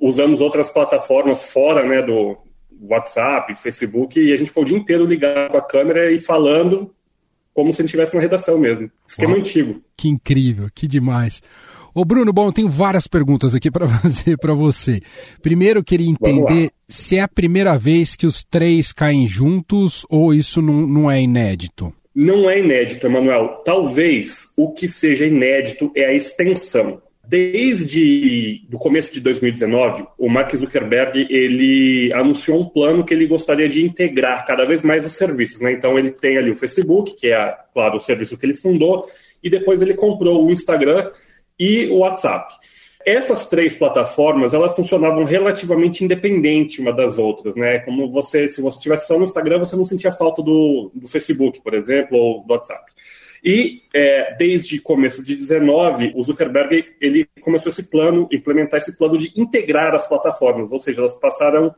usamos 0.00 0.40
outras 0.40 0.68
plataformas 0.68 1.42
fora 1.42 1.86
né, 1.86 2.02
do 2.02 2.36
WhatsApp, 2.80 3.54
Facebook, 3.56 4.20
e 4.20 4.32
a 4.32 4.36
gente 4.36 4.48
ficou 4.48 4.62
o 4.62 4.66
dia 4.66 4.76
inteiro 4.76 5.04
ligado 5.04 5.50
com 5.50 5.56
a 5.58 5.62
câmera 5.62 6.10
e 6.10 6.20
falando 6.20 6.94
como 7.52 7.72
se 7.72 7.80
a 7.80 7.82
gente 7.82 7.88
estivesse 7.88 8.14
na 8.14 8.20
redação 8.20 8.56
mesmo. 8.58 8.90
Esquema 9.06 9.32
Uau, 9.32 9.40
antigo. 9.40 9.82
Que 9.96 10.08
incrível, 10.08 10.68
que 10.72 10.86
demais. 10.86 11.42
Ô 11.92 12.04
Bruno, 12.04 12.32
bom, 12.32 12.52
tenho 12.52 12.68
várias 12.68 13.08
perguntas 13.08 13.54
aqui 13.54 13.70
para 13.70 13.88
fazer 13.98 14.38
para 14.38 14.54
você. 14.54 15.00
Primeiro, 15.42 15.80
eu 15.80 15.84
queria 15.84 16.08
entender 16.08 16.70
se 16.86 17.16
é 17.16 17.22
a 17.22 17.28
primeira 17.28 17.76
vez 17.76 18.14
que 18.14 18.26
os 18.26 18.44
três 18.44 18.92
caem 18.92 19.26
juntos 19.26 20.06
ou 20.08 20.32
isso 20.32 20.62
não, 20.62 20.86
não 20.86 21.10
é 21.10 21.20
inédito. 21.20 21.92
Não 22.14 22.48
é 22.48 22.60
inédito, 22.60 23.06
Emanuel. 23.06 23.62
Talvez 23.64 24.52
o 24.56 24.72
que 24.72 24.88
seja 24.88 25.26
inédito 25.26 25.90
é 25.96 26.06
a 26.06 26.14
extensão. 26.14 27.02
Desde 27.28 28.66
o 28.72 28.78
começo 28.78 29.12
de 29.12 29.20
2019, 29.20 30.06
o 30.16 30.30
Mark 30.30 30.56
Zuckerberg 30.56 31.26
ele 31.28 32.10
anunciou 32.14 32.58
um 32.58 32.64
plano 32.64 33.04
que 33.04 33.12
ele 33.12 33.26
gostaria 33.26 33.68
de 33.68 33.84
integrar 33.84 34.46
cada 34.46 34.64
vez 34.64 34.82
mais 34.82 35.04
os 35.04 35.12
serviços. 35.12 35.60
Né? 35.60 35.72
Então 35.72 35.98
ele 35.98 36.10
tem 36.10 36.38
ali 36.38 36.50
o 36.50 36.56
Facebook, 36.56 37.14
que 37.14 37.26
é, 37.26 37.54
claro, 37.74 37.98
o 37.98 38.00
serviço 38.00 38.38
que 38.38 38.46
ele 38.46 38.54
fundou, 38.54 39.06
e 39.42 39.50
depois 39.50 39.82
ele 39.82 39.92
comprou 39.92 40.42
o 40.42 40.50
Instagram, 40.50 41.10
e 41.60 41.88
o 41.88 41.98
WhatsApp. 41.98 42.54
Essas 43.04 43.46
três 43.46 43.76
plataformas, 43.76 44.54
elas 44.54 44.74
funcionavam 44.74 45.24
relativamente 45.24 46.02
independente 46.02 46.80
uma 46.80 46.94
das 46.94 47.18
outras, 47.18 47.54
né? 47.56 47.80
Como 47.80 48.08
você, 48.08 48.48
se 48.48 48.62
você 48.62 48.80
tivesse 48.80 49.06
só 49.06 49.18
no 49.18 49.24
Instagram, 49.24 49.58
você 49.58 49.76
não 49.76 49.84
sentia 49.84 50.12
falta 50.12 50.42
do, 50.42 50.90
do 50.94 51.06
Facebook, 51.06 51.60
por 51.62 51.74
exemplo, 51.74 52.16
ou 52.16 52.42
do 52.42 52.52
WhatsApp. 52.54 52.90
E 53.44 53.82
é, 53.94 54.34
desde 54.36 54.80
começo 54.80 55.22
de 55.22 55.36
19, 55.36 56.12
o 56.14 56.22
Zuckerberg 56.22 56.84
ele 57.00 57.28
começou 57.40 57.70
esse 57.70 57.88
plano, 57.88 58.28
implementar 58.32 58.78
esse 58.78 58.96
plano 58.96 59.16
de 59.16 59.32
integrar 59.36 59.94
as 59.94 60.08
plataformas, 60.08 60.72
ou 60.72 60.80
seja, 60.80 61.00
elas 61.00 61.14
passaram 61.14 61.74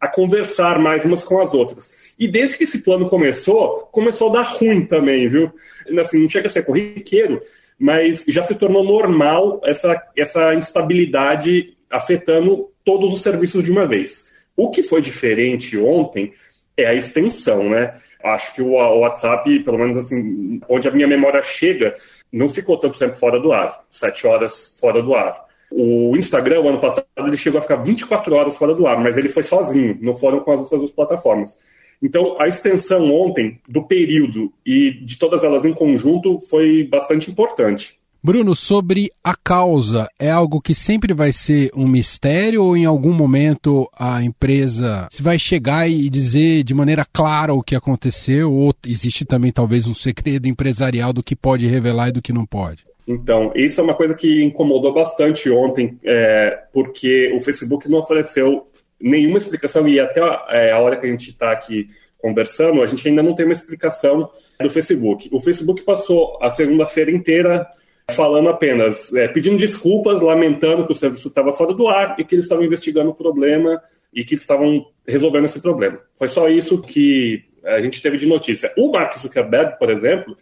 a 0.00 0.08
conversar 0.08 0.78
mais 0.78 1.04
umas 1.04 1.22
com 1.22 1.40
as 1.40 1.52
outras. 1.52 1.92
E 2.18 2.26
desde 2.26 2.56
que 2.56 2.64
esse 2.64 2.82
plano 2.82 3.08
começou, 3.08 3.88
começou 3.92 4.30
a 4.30 4.34
dar 4.34 4.42
ruim 4.42 4.86
também, 4.86 5.28
viu? 5.28 5.52
Assim, 5.98 6.20
não 6.20 6.28
chega 6.28 6.46
a 6.46 6.50
ser 6.50 6.64
corriqueiro, 6.64 7.40
mas 7.78 8.24
já 8.28 8.42
se 8.42 8.54
tornou 8.54 8.84
normal 8.84 9.60
essa, 9.64 10.02
essa 10.16 10.54
instabilidade 10.54 11.76
afetando 11.90 12.70
todos 12.84 13.12
os 13.12 13.22
serviços 13.22 13.64
de 13.64 13.70
uma 13.70 13.86
vez. 13.86 14.30
O 14.56 14.70
que 14.70 14.82
foi 14.82 15.00
diferente 15.00 15.76
ontem 15.78 16.32
é 16.76 16.86
a 16.86 16.94
extensão, 16.94 17.68
né? 17.68 17.94
Acho 18.22 18.54
que 18.54 18.62
o 18.62 18.72
WhatsApp, 18.72 19.60
pelo 19.60 19.78
menos 19.78 19.96
assim, 19.96 20.60
onde 20.68 20.88
a 20.88 20.90
minha 20.90 21.08
memória 21.08 21.40
chega, 21.42 21.94
não 22.32 22.48
ficou 22.48 22.76
tanto 22.78 22.98
tempo 22.98 23.16
fora 23.16 23.40
do 23.40 23.52
ar, 23.52 23.82
sete 23.90 24.26
horas 24.26 24.76
fora 24.78 25.02
do 25.02 25.14
ar. 25.14 25.44
O 25.72 26.16
Instagram, 26.16 26.68
ano 26.68 26.80
passado, 26.80 27.06
ele 27.18 27.36
chegou 27.36 27.58
a 27.58 27.62
ficar 27.62 27.76
24 27.76 28.34
horas 28.34 28.56
fora 28.56 28.74
do 28.74 28.86
ar, 28.86 28.98
mas 28.98 29.16
ele 29.16 29.28
foi 29.28 29.44
sozinho, 29.44 29.96
não 30.00 30.16
foram 30.16 30.40
com 30.40 30.52
as 30.52 30.60
outras 30.60 30.80
duas 30.80 30.90
plataformas. 30.90 31.56
Então, 32.02 32.40
a 32.40 32.48
extensão 32.48 33.12
ontem 33.12 33.60
do 33.68 33.86
período 33.86 34.52
e 34.66 34.90
de 34.90 35.18
todas 35.18 35.44
elas 35.44 35.64
em 35.64 35.72
conjunto 35.72 36.40
foi 36.40 36.84
bastante 36.84 37.30
importante. 37.30 37.99
Bruno, 38.22 38.54
sobre 38.54 39.10
a 39.24 39.34
causa, 39.34 40.06
é 40.18 40.30
algo 40.30 40.60
que 40.60 40.74
sempre 40.74 41.14
vai 41.14 41.32
ser 41.32 41.70
um 41.74 41.86
mistério 41.86 42.62
ou 42.62 42.76
em 42.76 42.84
algum 42.84 43.14
momento 43.14 43.88
a 43.98 44.22
empresa 44.22 45.08
vai 45.22 45.38
chegar 45.38 45.88
e 45.88 46.10
dizer 46.10 46.62
de 46.62 46.74
maneira 46.74 47.06
clara 47.10 47.54
o 47.54 47.62
que 47.62 47.74
aconteceu 47.74 48.52
ou 48.52 48.74
existe 48.86 49.24
também 49.24 49.50
talvez 49.50 49.88
um 49.88 49.94
segredo 49.94 50.46
empresarial 50.46 51.14
do 51.14 51.22
que 51.22 51.34
pode 51.34 51.66
revelar 51.66 52.10
e 52.10 52.12
do 52.12 52.20
que 52.20 52.30
não 52.30 52.44
pode? 52.44 52.84
Então, 53.08 53.52
isso 53.56 53.80
é 53.80 53.84
uma 53.84 53.94
coisa 53.94 54.14
que 54.14 54.44
incomodou 54.44 54.92
bastante 54.92 55.48
ontem, 55.50 55.98
é, 56.04 56.64
porque 56.74 57.32
o 57.34 57.40
Facebook 57.40 57.88
não 57.88 58.00
ofereceu 58.00 58.68
nenhuma 59.00 59.38
explicação 59.38 59.88
e 59.88 59.98
até 59.98 60.20
é, 60.50 60.72
a 60.72 60.78
hora 60.78 60.98
que 60.98 61.06
a 61.06 61.10
gente 61.10 61.30
está 61.30 61.52
aqui 61.52 61.86
conversando, 62.18 62.82
a 62.82 62.86
gente 62.86 63.08
ainda 63.08 63.22
não 63.22 63.34
tem 63.34 63.46
uma 63.46 63.54
explicação 63.54 64.28
do 64.60 64.68
Facebook. 64.68 65.30
O 65.32 65.40
Facebook 65.40 65.82
passou 65.82 66.38
a 66.42 66.50
segunda-feira 66.50 67.10
inteira 67.10 67.66
falando 68.10 68.48
apenas, 68.48 69.12
é, 69.14 69.28
pedindo 69.28 69.56
desculpas, 69.56 70.20
lamentando 70.20 70.86
que 70.86 70.92
o 70.92 70.94
serviço 70.94 71.28
estava 71.28 71.52
fora 71.52 71.72
do 71.72 71.88
ar 71.88 72.16
e 72.18 72.24
que 72.24 72.34
eles 72.34 72.44
estavam 72.44 72.64
investigando 72.64 73.10
o 73.10 73.14
problema 73.14 73.80
e 74.12 74.24
que 74.24 74.34
eles 74.34 74.42
estavam 74.42 74.86
resolvendo 75.06 75.46
esse 75.46 75.60
problema. 75.60 75.98
Foi 76.16 76.28
só 76.28 76.48
isso 76.48 76.82
que 76.82 77.44
a 77.64 77.80
gente 77.80 78.02
teve 78.02 78.16
de 78.16 78.26
notícia. 78.26 78.72
O 78.76 78.92
Mark 78.92 79.16
Zuckerberg, 79.16 79.78
por 79.78 79.90
exemplo, 79.90 80.36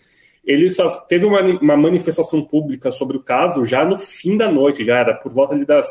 ele 0.45 0.71
só 0.71 0.89
teve 1.03 1.27
uma, 1.27 1.41
uma 1.41 1.77
manifestação 1.77 2.43
pública 2.43 2.91
sobre 2.91 3.17
o 3.17 3.23
caso 3.23 3.65
já 3.65 3.85
no 3.85 3.99
fim 3.99 4.37
da 4.37 4.51
noite, 4.51 4.85
já 4.85 4.99
era 4.99 5.15
por 5.15 5.33
volta 5.33 5.55
das. 5.65 5.87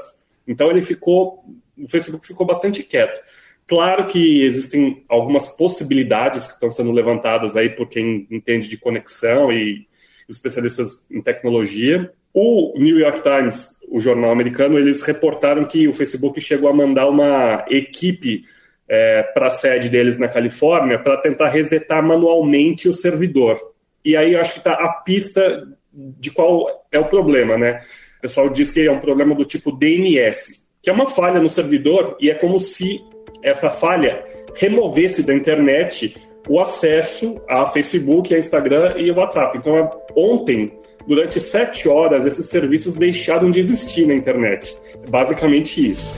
Então 0.47 0.71
ele 0.71 0.81
ficou, 0.81 1.43
o 1.77 1.87
Facebook 1.87 2.25
ficou 2.25 2.45
bastante 2.45 2.81
quieto. 2.83 3.21
Claro 3.67 4.07
que 4.07 4.43
existem 4.45 5.03
algumas 5.09 5.47
possibilidades 5.47 6.47
que 6.47 6.53
estão 6.53 6.71
sendo 6.71 6.91
levantadas 6.91 7.55
aí 7.55 7.69
por 7.69 7.89
quem 7.89 8.25
entende 8.31 8.69
de 8.69 8.77
conexão 8.77 9.51
e 9.51 9.85
especialistas 10.29 11.05
em 11.09 11.21
tecnologia. 11.21 12.11
O 12.33 12.73
New 12.77 12.99
York 12.99 13.21
Times, 13.21 13.69
o 13.89 13.99
jornal 13.99 14.31
americano, 14.31 14.77
eles 14.77 15.01
reportaram 15.01 15.65
que 15.65 15.87
o 15.87 15.93
Facebook 15.93 16.39
chegou 16.41 16.69
a 16.69 16.73
mandar 16.73 17.07
uma 17.07 17.65
equipe 17.69 18.43
é, 18.87 19.23
para 19.23 19.47
a 19.47 19.51
sede 19.51 19.89
deles 19.89 20.19
na 20.19 20.27
Califórnia 20.27 20.99
para 20.99 21.17
tentar 21.17 21.49
resetar 21.49 22.03
manualmente 22.03 22.87
o 22.87 22.93
servidor. 22.93 23.59
E 24.03 24.15
aí 24.15 24.33
eu 24.33 24.41
acho 24.41 24.53
que 24.53 24.59
está 24.59 24.73
a 24.73 24.89
pista 24.89 25.67
de 25.91 26.31
qual 26.31 26.87
é 26.91 26.99
o 26.99 27.05
problema, 27.05 27.57
né? 27.57 27.81
O 28.19 28.21
pessoal 28.21 28.49
diz 28.49 28.71
que 28.71 28.85
é 28.85 28.91
um 28.91 28.99
problema 28.99 29.35
do 29.35 29.45
tipo 29.45 29.71
DNS, 29.71 30.61
que 30.81 30.89
é 30.89 30.93
uma 30.93 31.07
falha 31.07 31.39
no 31.39 31.49
servidor 31.49 32.17
e 32.19 32.29
é 32.29 32.35
como 32.35 32.59
se 32.59 33.01
essa 33.43 33.69
falha 33.69 34.23
removesse 34.55 35.23
da 35.23 35.33
internet 35.33 36.15
o 36.49 36.59
acesso 36.59 37.39
a 37.47 37.65
Facebook, 37.65 38.33
a 38.33 38.39
Instagram 38.39 38.95
e 38.97 39.11
WhatsApp. 39.11 39.57
Então, 39.57 39.91
ontem, 40.15 40.71
durante 41.07 41.39
sete 41.41 41.87
horas, 41.87 42.25
esses 42.25 42.47
serviços 42.47 42.95
deixaram 42.95 43.51
de 43.51 43.59
existir 43.59 44.07
na 44.07 44.13
internet. 44.13 44.75
É 45.05 45.09
basicamente 45.09 45.91
isso. 45.91 46.11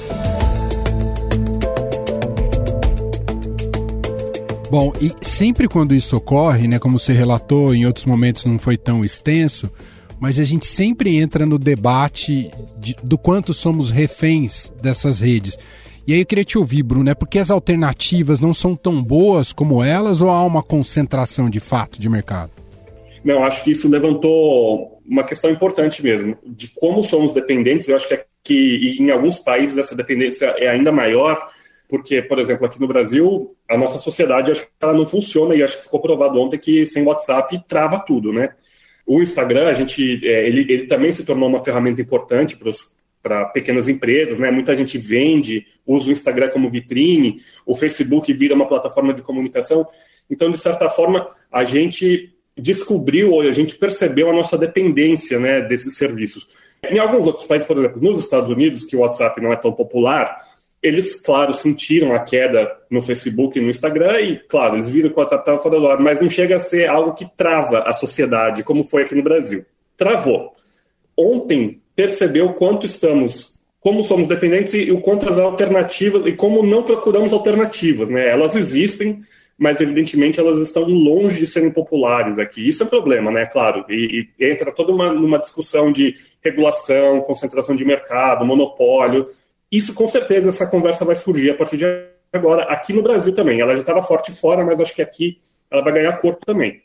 Bom, 4.69 4.93
e 5.01 5.11
sempre 5.21 5.67
quando 5.67 5.95
isso 5.95 6.15
ocorre, 6.15 6.67
né, 6.67 6.77
como 6.77 6.99
você 6.99 7.11
relatou, 7.11 7.73
em 7.73 7.87
outros 7.87 8.05
momentos 8.05 8.45
não 8.45 8.59
foi 8.59 8.77
tão 8.77 9.03
extenso, 9.03 9.67
mas 10.19 10.37
a 10.37 10.43
gente 10.43 10.67
sempre 10.67 11.17
entra 11.17 11.43
no 11.43 11.57
debate 11.57 12.51
de, 12.77 12.95
do 13.01 13.17
quanto 13.17 13.51
somos 13.51 13.89
reféns 13.89 14.71
dessas 14.79 15.21
redes. 15.21 15.57
E 16.09 16.13
aí 16.13 16.21
eu 16.21 16.25
queria 16.25 16.43
te 16.43 16.57
ouvir, 16.57 16.81
Bruno, 16.81 17.07
é 17.07 17.13
porque 17.13 17.37
as 17.37 17.51
alternativas 17.51 18.41
não 18.41 18.51
são 18.51 18.75
tão 18.75 18.99
boas 18.99 19.53
como 19.53 19.83
elas 19.83 20.23
ou 20.23 20.31
há 20.31 20.43
uma 20.43 20.63
concentração 20.63 21.47
de 21.47 21.59
fato 21.59 22.01
de 22.01 22.09
mercado? 22.09 22.49
Não, 23.23 23.45
acho 23.45 23.63
que 23.63 23.69
isso 23.69 23.87
levantou 23.87 24.99
uma 25.07 25.23
questão 25.23 25.51
importante 25.51 26.01
mesmo, 26.01 26.35
de 26.43 26.67
como 26.69 27.03
somos 27.03 27.31
dependentes. 27.31 27.87
Eu 27.87 27.95
acho 27.95 28.07
que, 28.43 28.97
em 28.99 29.11
alguns 29.11 29.37
países 29.37 29.77
essa 29.77 29.95
dependência 29.95 30.47
é 30.57 30.67
ainda 30.67 30.91
maior, 30.91 31.47
porque, 31.87 32.23
por 32.23 32.39
exemplo, 32.39 32.65
aqui 32.65 32.81
no 32.81 32.87
Brasil, 32.87 33.55
a 33.69 33.77
nossa 33.77 33.99
sociedade 33.99 34.49
acho 34.49 34.63
que 34.63 34.69
ela 34.81 34.93
não 34.93 35.05
funciona 35.05 35.53
e 35.53 35.61
acho 35.61 35.77
que 35.77 35.83
ficou 35.83 36.01
provado 36.01 36.41
ontem 36.41 36.57
que 36.57 36.87
sem 36.87 37.05
WhatsApp 37.05 37.63
trava 37.67 37.99
tudo, 37.99 38.33
né? 38.33 38.49
O 39.05 39.21
Instagram, 39.21 39.67
a 39.67 39.75
gente, 39.75 40.27
é, 40.27 40.47
ele, 40.47 40.61
ele 40.61 40.87
também 40.87 41.11
se 41.11 41.23
tornou 41.23 41.47
uma 41.47 41.63
ferramenta 41.63 42.01
importante 42.01 42.57
para 42.57 42.69
os 42.69 42.97
para 43.21 43.45
pequenas 43.45 43.87
empresas, 43.87 44.39
né? 44.39 44.49
Muita 44.49 44.75
gente 44.75 44.97
vende, 44.97 45.65
usa 45.85 46.09
o 46.09 46.11
Instagram 46.11 46.49
como 46.49 46.69
vitrine, 46.69 47.41
o 47.65 47.75
Facebook 47.75 48.31
vira 48.33 48.55
uma 48.55 48.67
plataforma 48.67 49.13
de 49.13 49.21
comunicação. 49.21 49.87
Então, 50.29 50.49
de 50.51 50.57
certa 50.57 50.89
forma, 50.89 51.29
a 51.51 51.63
gente 51.63 52.33
descobriu 52.55 53.31
ou 53.31 53.41
a 53.41 53.51
gente 53.51 53.75
percebeu 53.75 54.29
a 54.29 54.33
nossa 54.33 54.57
dependência, 54.57 55.39
né, 55.39 55.61
desses 55.61 55.97
serviços. 55.97 56.47
Em 56.87 56.99
alguns 56.99 57.25
outros 57.25 57.45
países, 57.45 57.67
por 57.67 57.77
exemplo, 57.77 58.01
nos 58.01 58.19
Estados 58.19 58.49
Unidos, 58.49 58.83
que 58.83 58.95
o 58.95 58.99
WhatsApp 58.99 59.41
não 59.41 59.51
é 59.51 59.55
tão 59.55 59.71
popular, 59.71 60.37
eles, 60.81 61.21
claro, 61.21 61.53
sentiram 61.53 62.13
a 62.15 62.19
queda 62.19 62.71
no 62.89 63.01
Facebook 63.01 63.57
e 63.57 63.61
no 63.61 63.69
Instagram 63.69 64.21
e, 64.21 64.37
claro, 64.37 64.75
eles 64.75 64.89
viram 64.89 65.09
que 65.09 65.15
o 65.15 65.19
WhatsApp 65.19 65.41
estava 65.41 65.59
fora 65.59 65.77
do 65.77 65.87
ar, 65.87 65.99
mas 65.99 66.21
não 66.21 66.29
chega 66.29 66.55
a 66.55 66.59
ser 66.59 66.87
algo 66.87 67.13
que 67.13 67.29
trava 67.35 67.79
a 67.79 67.91
sociedade, 67.91 68.63
como 68.63 68.83
foi 68.83 69.03
aqui 69.03 69.13
no 69.13 69.23
Brasil. 69.23 69.65
Travou. 69.97 70.53
Ontem, 71.17 71.81
perceber 71.99 72.43
o 72.43 72.53
quanto 72.53 72.85
estamos, 72.85 73.59
como 73.81 74.05
somos 74.05 74.25
dependentes 74.25 74.73
e, 74.73 74.89
o 74.89 75.01
quanto 75.01 75.27
as 75.27 75.37
alternativas, 75.37 76.25
e 76.25 76.31
como 76.31 76.63
não 76.63 76.81
procuramos 76.81 77.33
alternativas, 77.33 78.09
né? 78.09 78.29
Elas 78.29 78.55
existem, 78.55 79.19
mas 79.57 79.81
evidentemente 79.81 80.39
elas 80.39 80.59
estão 80.59 80.83
longe 80.83 81.39
de 81.39 81.45
serem 81.45 81.69
populares 81.69 82.39
aqui. 82.39 82.65
Isso 82.65 82.83
é 82.83 82.85
um 82.85 82.89
problema, 82.89 83.29
né? 83.29 83.45
Claro, 83.45 83.83
e, 83.89 84.29
e 84.39 84.45
entra 84.49 84.71
toda 84.71 84.93
uma 84.93 85.37
discussão 85.39 85.91
de 85.91 86.15
regulação, 86.41 87.19
concentração 87.19 87.75
de 87.75 87.83
mercado, 87.83 88.45
monopólio. 88.45 89.27
Isso 89.69 89.93
com 89.93 90.07
certeza 90.07 90.47
essa 90.47 90.65
conversa 90.65 91.03
vai 91.03 91.17
surgir 91.17 91.51
a 91.51 91.55
partir 91.55 91.75
de 91.75 91.85
agora 92.31 92.63
aqui 92.63 92.93
no 92.93 93.03
Brasil 93.03 93.35
também. 93.35 93.59
Ela 93.59 93.75
já 93.75 93.81
estava 93.81 94.01
forte 94.01 94.31
fora, 94.31 94.63
mas 94.63 94.79
acho 94.79 94.95
que 94.95 95.01
aqui 95.01 95.37
ela 95.69 95.83
vai 95.83 95.91
ganhar 95.91 96.17
corpo 96.17 96.45
também. 96.45 96.81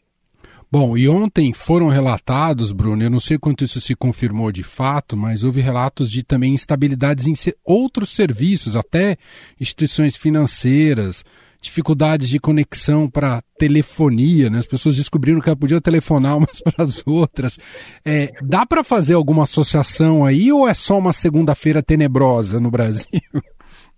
Bom, 0.75 0.99
e 0.99 1.09
ontem 1.09 1.53
foram 1.53 1.87
relatados, 1.87 2.73
Bruno, 2.73 3.01
eu 3.01 3.09
não 3.09 3.21
sei 3.21 3.39
quanto 3.39 3.63
isso 3.63 3.81
se 3.81 3.95
confirmou 3.95 4.51
de 4.51 4.65
fato, 4.65 5.17
mas 5.17 5.45
houve 5.45 5.61
relatos 5.61 6.11
de 6.11 6.25
também 6.25 6.53
instabilidades 6.53 7.29
em 7.29 7.35
outros 7.65 8.11
serviços, 8.11 8.75
até 8.75 9.17
instituições 9.61 10.17
financeiras, 10.17 11.25
dificuldades 11.63 12.29
de 12.29 12.41
conexão 12.41 13.09
para 13.09 13.41
telefonia, 13.57 14.51
né? 14.51 14.59
As 14.59 14.67
pessoas 14.67 14.97
descobriram 14.97 15.41
que 15.41 15.55
podiam 15.55 15.81
telefonar 15.81 16.39
umas 16.39 16.59
para 16.61 16.85
as 16.85 17.05
outras. 17.07 17.57
É, 18.05 18.33
dá 18.43 18.67
para 18.67 18.83
fazer 18.83 19.15
alguma 19.15 19.45
associação 19.45 20.25
aí 20.25 20.51
ou 20.51 20.69
é 20.69 20.75
só 20.75 20.99
uma 20.99 21.13
segunda-feira 21.13 21.85
tenebrosa 21.85 22.59
no 22.59 22.69
Brasil? 22.69 23.07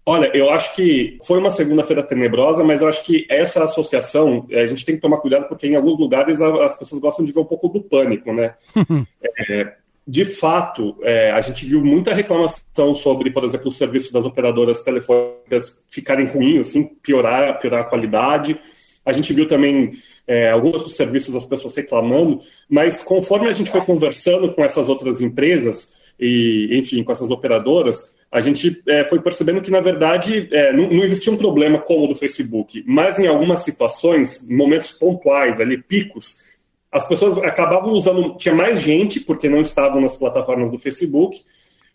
Olha, 0.09 0.31
eu 0.33 0.49
acho 0.51 0.73
que 0.77 1.19
foi 1.25 1.37
uma 1.37 1.51
segunda-feira 1.51 2.01
tenebrosa, 2.01 2.63
mas 2.63 2.81
eu 2.81 2.87
acho 2.87 3.03
que 3.05 3.27
essa 3.29 3.65
associação, 3.65 4.47
eh, 4.49 4.63
a 4.63 4.67
gente 4.69 4.85
tem 4.85 4.95
que 4.95 5.01
tomar 5.01 5.17
cuidado, 5.17 5.49
porque 5.49 5.67
em 5.67 5.75
alguns 5.75 5.99
lugares 5.99 6.41
as 6.41 6.79
pessoas 6.79 7.01
gostam 7.01 7.25
de 7.25 7.33
ver 7.33 7.41
um 7.41 7.45
pouco 7.45 7.69
do 7.69 7.83
pânico, 7.83 8.33
né? 8.33 8.55
é, 9.51 9.75
de 10.07 10.25
fato, 10.25 10.97
é, 11.03 11.33
a 11.33 11.41
gente 11.41 11.67
viu 11.67 11.85
muita 11.85 12.15
reclamação 12.15 12.95
sobre, 12.95 13.33
por 13.33 13.43
exemplo, 13.43 13.67
os 13.67 13.77
serviços 13.77 14.13
das 14.13 14.25
operadoras 14.25 14.81
telefônicas 14.83 15.85
ficarem 15.91 16.27
ruins, 16.27 16.69
assim, 16.69 16.85
piorar, 16.85 17.59
piorar 17.59 17.81
a 17.81 17.89
qualidade. 17.89 18.57
A 19.05 19.11
gente 19.13 19.33
viu 19.33 19.49
também 19.49 19.95
é, 20.25 20.53
alguns 20.53 20.75
outros 20.75 20.95
serviços 20.95 21.35
das 21.35 21.45
pessoas 21.45 21.75
reclamando, 21.75 22.41
mas 22.71 23.03
conforme 23.03 23.49
a 23.49 23.53
gente 23.53 23.73
foi 23.73 23.81
conversando 23.81 24.53
com 24.53 24.65
essas 24.65 24.89
outras 24.89 25.21
empresas, 25.21 25.93
e, 26.19 26.69
enfim, 26.79 27.03
com 27.03 27.11
essas 27.11 27.33
operadoras, 27.33 28.15
a 28.31 28.41
gente 28.41 28.83
é, 28.89 29.05
foi 29.05 29.21
percebendo 29.21 29.63
que, 29.63 29.71
na 29.71 29.81
verdade, 29.81 30.49
é, 30.51 30.73
não, 30.73 30.91
não, 30.91 31.05
existia 31.05 31.33
um 31.33 31.37
problema 31.37 31.79
como 31.79 32.05
o 32.05 32.09
do 32.09 32.15
Facebook, 32.15 32.83
mas 32.87 33.19
em 33.19 33.27
algumas 33.27 33.61
situações, 33.61 34.47
momentos 34.49 34.93
pontuais, 34.93 35.61
ali, 35.61 35.81
picos, 35.81 36.45
as 36.91 37.07
pessoas 37.07 37.39
acabavam 37.39 37.93
usando, 37.93 38.37
tinha 38.37 38.55
mais 38.55 38.81
gente, 38.81 39.21
porque 39.21 39.49
não 39.49 39.61
estavam 39.61 40.01
nas 40.01 40.17
plataformas 40.17 40.71
do 40.71 40.79
Facebook, 40.79 41.43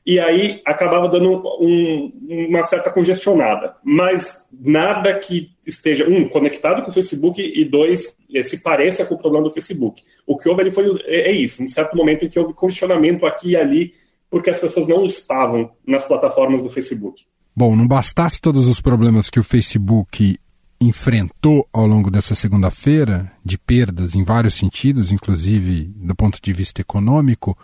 e 0.06 0.20
aí 0.20 0.62
acabava 0.66 1.08
dando 1.08 1.44
um, 1.60 2.12
uma 2.50 2.64
certa 2.64 2.90
congestionada. 2.90 3.76
Mas 3.84 4.48
nada 4.52 5.14
que 5.20 5.52
esteja, 5.66 6.08
um, 6.08 6.28
conectado 6.28 6.82
com 6.82 6.90
o 6.90 6.94
Facebook, 6.94 7.42
e 7.42 7.64
dois, 7.66 8.16
se 8.44 8.62
pareça 8.62 9.06
com 9.06 9.16
o 9.16 9.18
problema 9.18 9.44
do 9.44 9.54
Facebook. 9.54 10.02
O 10.26 10.38
que 10.38 10.50
houve 10.50 10.62
ali 10.62 10.72
foi, 10.72 10.90
é, 11.06 11.30
é 11.30 11.32
isso, 11.32 11.62
um 11.64 11.70
certo 11.70 11.96
momento 11.96 12.26
em 12.26 12.30
que 12.30 12.40
houve 12.40 12.54
congestionamento 12.54 13.26
aqui 13.26 13.50
e 13.50 13.58
ali, 13.58 13.94
porque 14.32 14.50
as 14.50 14.58
pessoas 14.58 14.88
não 14.88 15.06
estavam 15.06 15.70
nas 15.86 16.06
plataformas 16.06 16.64
do 16.64 16.70
Facebook. 16.70 17.24
Bom, 17.54 17.76
não 17.76 17.86
bastasse 17.86 18.40
todos 18.40 18.70
os 18.70 18.80
problemas 18.80 19.30
que 19.30 19.40
o 19.40 19.44
Facebook 19.44 20.40
enfrentou 20.80 21.68
ao 21.72 21.86
longo 21.86 22.10
dessa 22.10 22.34
segunda-feira, 22.34 23.32
de 23.46 23.58
perdas 23.58 24.16
em 24.16 24.24
vários 24.24 24.56
sentidos, 24.56 25.12
inclusive 25.12 25.92
do 25.96 26.16
ponto 26.16 26.40
de 26.42 26.54
vista 26.54 26.82
econômico, 26.82 27.56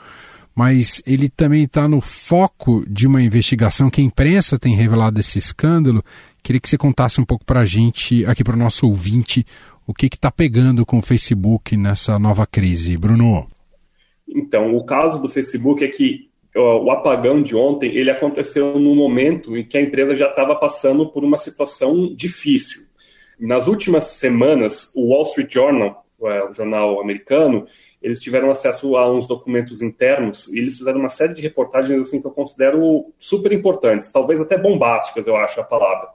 mas 0.54 1.02
ele 1.06 1.30
também 1.30 1.64
está 1.64 1.88
no 1.88 2.02
foco 2.02 2.84
de 2.88 3.08
uma 3.08 3.22
investigação 3.22 3.90
que 3.90 4.02
a 4.02 4.04
imprensa 4.04 4.60
tem 4.60 4.76
revelado 4.76 5.20
esse 5.20 5.40
escândalo. 5.40 6.04
Queria 6.44 6.60
que 6.60 6.70
você 6.70 6.78
contasse 6.78 7.22
um 7.22 7.26
pouco 7.26 7.46
para 7.46 7.62
a 7.62 7.66
gente, 7.66 8.26
aqui 8.26 8.44
para 8.44 8.56
o 8.56 8.60
nosso 8.60 8.88
ouvinte, 8.88 9.46
o 9.86 9.94
que 9.94 10.08
está 10.08 10.30
pegando 10.30 10.86
com 10.86 11.00
o 11.00 11.02
Facebook 11.02 11.78
nessa 11.78 12.20
nova 12.20 12.46
crise. 12.46 12.98
Bruno. 12.98 13.48
Então, 14.28 14.76
o 14.76 14.84
caso 14.84 15.22
do 15.22 15.30
Facebook 15.30 15.84
é 15.84 15.88
que 15.88 16.27
o 16.58 16.92
apagão 16.92 17.42
de 17.42 17.56
ontem 17.56 17.96
ele 17.96 18.10
aconteceu 18.10 18.80
no 18.80 18.96
momento 18.96 19.56
em 19.58 19.64
que 19.64 19.78
a 19.78 19.82
empresa 19.82 20.16
já 20.16 20.28
estava 20.28 20.56
passando 20.56 21.08
por 21.10 21.24
uma 21.24 21.38
situação 21.38 22.14
difícil. 22.14 22.84
Nas 23.40 23.68
últimas 23.68 24.06
semanas, 24.06 24.92
o 24.96 25.10
Wall 25.10 25.22
Street 25.24 25.54
Journal, 25.54 26.06
é, 26.24 26.44
o 26.44 26.54
jornal 26.54 27.00
americano, 27.00 27.66
eles 28.02 28.20
tiveram 28.20 28.50
acesso 28.50 28.96
a 28.98 29.12
uns 29.12 29.28
documentos 29.28 29.82
internos 29.82 30.48
e 30.48 30.58
eles 30.58 30.78
fizeram 30.78 31.00
uma 31.00 31.10
série 31.10 31.34
de 31.34 31.42
reportagens 31.42 32.00
assim 32.02 32.20
que 32.20 32.28
eu 32.28 32.32
considero 32.32 33.14
super 33.20 33.52
importantes, 33.52 34.12
talvez 34.12 34.42
até 34.42 34.58
bombásticas, 34.58 35.28
eu 35.28 35.36
acho 35.36 35.60
a 35.60 35.64
palavra, 35.64 36.10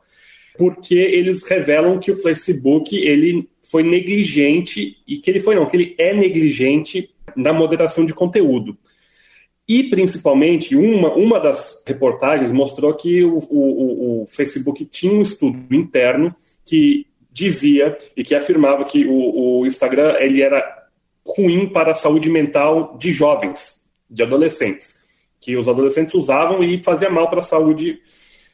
porque 0.58 0.94
eles 0.94 1.44
revelam 1.44 1.98
que 1.98 2.10
o 2.10 2.16
Facebook 2.16 2.96
ele 2.96 3.48
foi 3.70 3.82
negligente 3.82 4.96
e 5.06 5.18
que 5.18 5.30
ele 5.30 5.40
foi 5.40 5.54
não, 5.54 5.66
que 5.66 5.76
ele 5.76 5.94
é 5.98 6.12
negligente 6.12 7.10
na 7.36 7.52
moderação 7.52 8.04
de 8.04 8.12
conteúdo. 8.12 8.76
E, 9.68 9.84
principalmente, 9.84 10.74
uma, 10.74 11.14
uma 11.14 11.38
das 11.38 11.82
reportagens 11.86 12.52
mostrou 12.52 12.92
que 12.94 13.22
o, 13.22 13.38
o, 13.38 14.22
o 14.22 14.26
Facebook 14.26 14.84
tinha 14.86 15.12
um 15.12 15.22
estudo 15.22 15.74
interno 15.74 16.34
que 16.66 17.06
dizia 17.30 17.96
e 18.16 18.22
que 18.22 18.34
afirmava 18.34 18.84
que 18.84 19.06
o, 19.06 19.60
o 19.60 19.66
Instagram 19.66 20.16
ele 20.18 20.42
era 20.42 20.82
ruim 21.26 21.68
para 21.68 21.92
a 21.92 21.94
saúde 21.94 22.28
mental 22.28 22.96
de 22.98 23.10
jovens, 23.10 23.82
de 24.10 24.22
adolescentes, 24.22 25.00
que 25.40 25.56
os 25.56 25.68
adolescentes 25.68 26.14
usavam 26.14 26.62
e 26.62 26.82
fazia 26.82 27.08
mal 27.08 27.28
para 27.28 27.40
a 27.40 27.44
saúde 27.44 28.00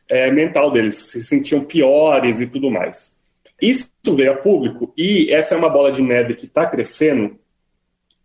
é, 0.09 0.31
mental 0.31 0.71
deles, 0.71 0.97
se 0.97 1.23
sentiam 1.23 1.65
piores 1.65 2.41
e 2.41 2.47
tudo 2.47 2.71
mais. 2.71 3.19
Isso 3.61 3.91
veio 4.15 4.33
a 4.33 4.37
público 4.37 4.93
e 4.97 5.33
essa 5.33 5.55
é 5.55 5.59
uma 5.59 5.69
bola 5.69 5.91
de 5.91 6.01
neve 6.01 6.35
que 6.35 6.47
está 6.47 6.67
crescendo 6.67 7.37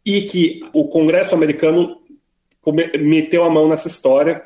e 0.05 0.21
que 0.23 0.61
o 0.73 0.87
Congresso 0.87 1.33
americano 1.33 2.01
meteu 2.71 3.43
a 3.43 3.49
mão 3.49 3.67
nessa 3.67 3.87
história. 3.87 4.41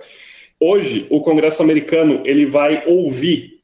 Hoje, 0.60 1.06
o 1.10 1.22
Congresso 1.22 1.62
americano 1.62 2.22
ele 2.26 2.46
vai 2.46 2.84
ouvir 2.88 3.58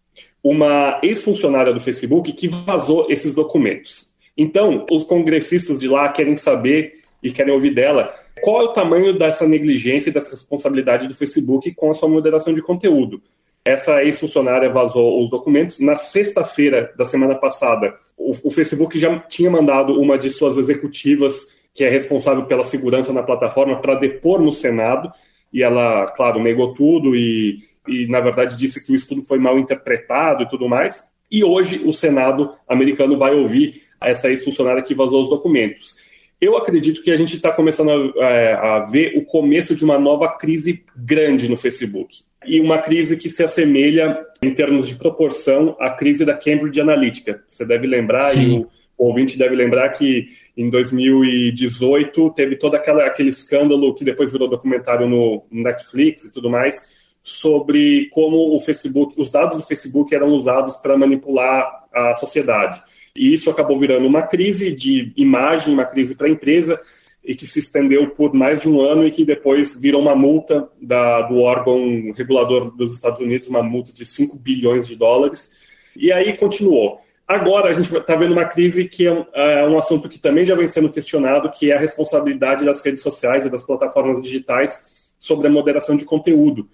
uma 0.44 1.00
ex-funcionária 1.02 1.74
do 1.74 1.80
Facebook 1.80 2.32
que 2.34 2.48
vazou 2.48 3.08
esses 3.10 3.34
documentos. 3.34 4.12
Então, 4.38 4.86
os 4.92 5.04
congressistas 5.04 5.80
de 5.80 5.88
lá 5.88 6.10
querem 6.10 6.36
saber 6.36 6.92
e 7.22 7.32
querem 7.32 7.54
ouvir 7.54 7.74
dela 7.74 8.14
qual 8.42 8.62
é 8.62 8.66
o 8.66 8.74
tamanho 8.74 9.18
dessa 9.18 9.48
negligência 9.48 10.10
e 10.10 10.14
dessa 10.14 10.32
responsabilidade 10.32 11.08
do 11.08 11.16
Facebook 11.16 11.74
com 11.74 11.90
a 11.90 11.94
sua 11.94 12.10
moderação 12.10 12.54
de 12.54 12.62
conteúdo. 12.62 13.22
Essa 13.66 14.04
ex-funcionária 14.04 14.70
vazou 14.70 15.24
os 15.24 15.30
documentos. 15.30 15.80
Na 15.80 15.96
sexta-feira 15.96 16.94
da 16.98 17.06
semana 17.06 17.36
passada, 17.36 17.96
o, 18.18 18.36
o, 18.44 18.52
Facebook 18.52 19.00
já 19.00 19.18
tinha 19.20 19.50
mandado 19.50 20.02
uma 20.02 20.18
de 20.18 20.30
suas 20.30 20.58
executivas, 20.58 21.53
que 21.74 21.84
é 21.84 21.90
responsável 21.90 22.46
pela 22.46 22.64
segurança 22.64 23.12
na 23.12 23.24
plataforma, 23.24 23.80
para 23.82 23.96
depor 23.96 24.42
no 24.42 24.54
Senado. 24.54 25.12
E 25.52 25.64
ela, 25.64 26.08
claro, 26.08 26.42
negou 26.42 26.74
tudo 26.74 27.16
e, 27.16 27.58
e, 27.88 28.08
na 28.08 28.20
verdade, 28.20 28.58
disse 28.58 28.86
que 28.86 28.92
o 28.92 28.96
estudo 28.96 29.24
foi 29.24 29.40
mal 29.40 29.58
interpretado 29.58 30.44
e 30.44 30.48
tudo 30.48 30.70
mais. 30.70 31.04
E 31.32 31.44
hoje 31.44 31.82
o 31.84 31.92
Senado 31.92 32.52
americano 32.68 33.18
vai 33.18 33.34
ouvir 33.34 33.82
essa 34.02 34.30
ex-funcionária 34.30 34.84
que 34.84 34.94
vazou 34.94 35.24
os 35.24 35.30
documentos. 35.30 35.96
Eu 36.40 36.58
acredito 36.58 37.02
que 37.02 37.10
a 37.10 37.16
gente 37.16 37.36
está 37.36 37.52
começando 37.52 38.14
a, 38.20 38.26
é, 38.26 38.54
a, 38.54 38.80
ver 38.80 39.18
o 39.18 39.26
começo 39.26 39.74
de 39.76 39.84
uma 39.84 39.98
nova 39.98 40.28
crise 40.28 40.84
grande 40.96 41.48
no 41.48 41.56
Facebook. 41.56 42.20
E 42.46 42.60
uma 42.60 42.80
crise 42.80 43.16
que 43.16 43.30
se 43.30 43.42
assemelha, 43.44 44.20
em 44.42 44.54
termos 44.54 44.88
de 44.88 44.96
proporção, 44.96 45.76
à 45.80 45.92
crise 45.92 46.26
da 46.26 46.34
Cambridge 46.34 46.82
Analytica. 46.82 47.42
Você 47.48 47.66
deve 47.66 47.88
lembrar, 47.88 48.34
Sim. 48.34 48.42
e 48.42 48.60
o, 48.60 48.68
o 48.98 49.08
ouvinte 49.08 49.38
deve 49.38 49.56
lembrar 49.56 49.90
que 49.90 50.28
em 50.56 50.70
2018 50.70 52.32
teve 52.32 52.56
todo 52.56 52.76
aquela, 52.76 53.06
aquele 53.06 53.30
escândalo 53.30 53.94
que 53.94 54.04
depois 54.04 54.32
virou 54.32 54.48
documentário 54.48 55.08
no 55.08 55.44
Netflix 55.52 56.26
e 56.26 56.32
tudo 56.32 56.50
mais, 56.50 56.94
sobre 57.22 58.10
como 58.12 58.56
o 58.56 58.60
Facebook, 58.60 59.20
os 59.20 59.32
dados 59.32 59.58
do 59.58 59.64
Facebook 59.64 60.14
eram 60.14 60.30
usados 60.30 60.76
para 60.76 60.98
manipular 60.98 61.86
a 61.94 62.14
sociedade. 62.14 62.82
E 63.16 63.34
isso 63.34 63.50
acabou 63.50 63.80
virando 63.80 64.06
uma 64.06 64.24
crise 64.24 64.76
de 64.76 65.14
imagem, 65.16 65.74
uma 65.74 65.86
crise 65.86 66.16
para 66.16 66.28
a 66.28 66.30
empresa, 66.30 66.80
e 67.24 67.34
que 67.36 67.48
se 67.48 67.60
estendeu 67.60 68.10
por 68.10 68.34
mais 68.34 68.60
de 68.60 68.68
um 68.68 68.82
ano 68.82 69.08
e 69.08 69.12
que 69.12 69.24
depois 69.24 69.80
virou 69.80 70.02
uma 70.02 70.16
multa 70.16 70.70
da, 70.82 71.22
do 71.22 71.38
órgão 71.38 72.12
regulador 72.12 72.76
dos 72.76 72.94
Estados 72.94 73.20
Unidos, 73.22 73.48
uma 73.48 73.64
multa 73.64 73.94
de 73.94 74.06
5 74.06 74.38
bilhões 74.38 74.86
de 74.86 74.96
dólares. 74.96 75.52
E 75.96 76.12
aí 76.12 76.36
continuou. 76.36 77.00
Agora 77.34 77.70
a 77.70 77.74
gente 77.74 77.92
está 77.96 78.16
vendo 78.16 78.32
uma 78.32 78.46
crise 78.46 78.88
que 78.88 79.08
é 79.08 79.12
um, 79.12 79.26
é 79.34 79.68
um, 79.68 79.76
assunto 79.76 80.08
que 80.08 80.20
também 80.20 80.46
já 80.46 80.54
vem 80.54 80.68
sendo 80.68 80.92
questionado, 80.92 81.50
que 81.50 81.72
é 81.72 81.76
a 81.76 81.80
responsabilidade 81.80 82.64
das 82.64 82.80
redes 82.86 83.02
sociais 83.02 83.44
e 83.44 83.50
das 83.50 83.64
plataformas 83.64 84.22
digitais 84.22 85.12
sobre 85.18 85.48
a 85.48 85.50
moderação 85.50 85.96
de 85.98 86.06
conteúdo. 86.06 86.70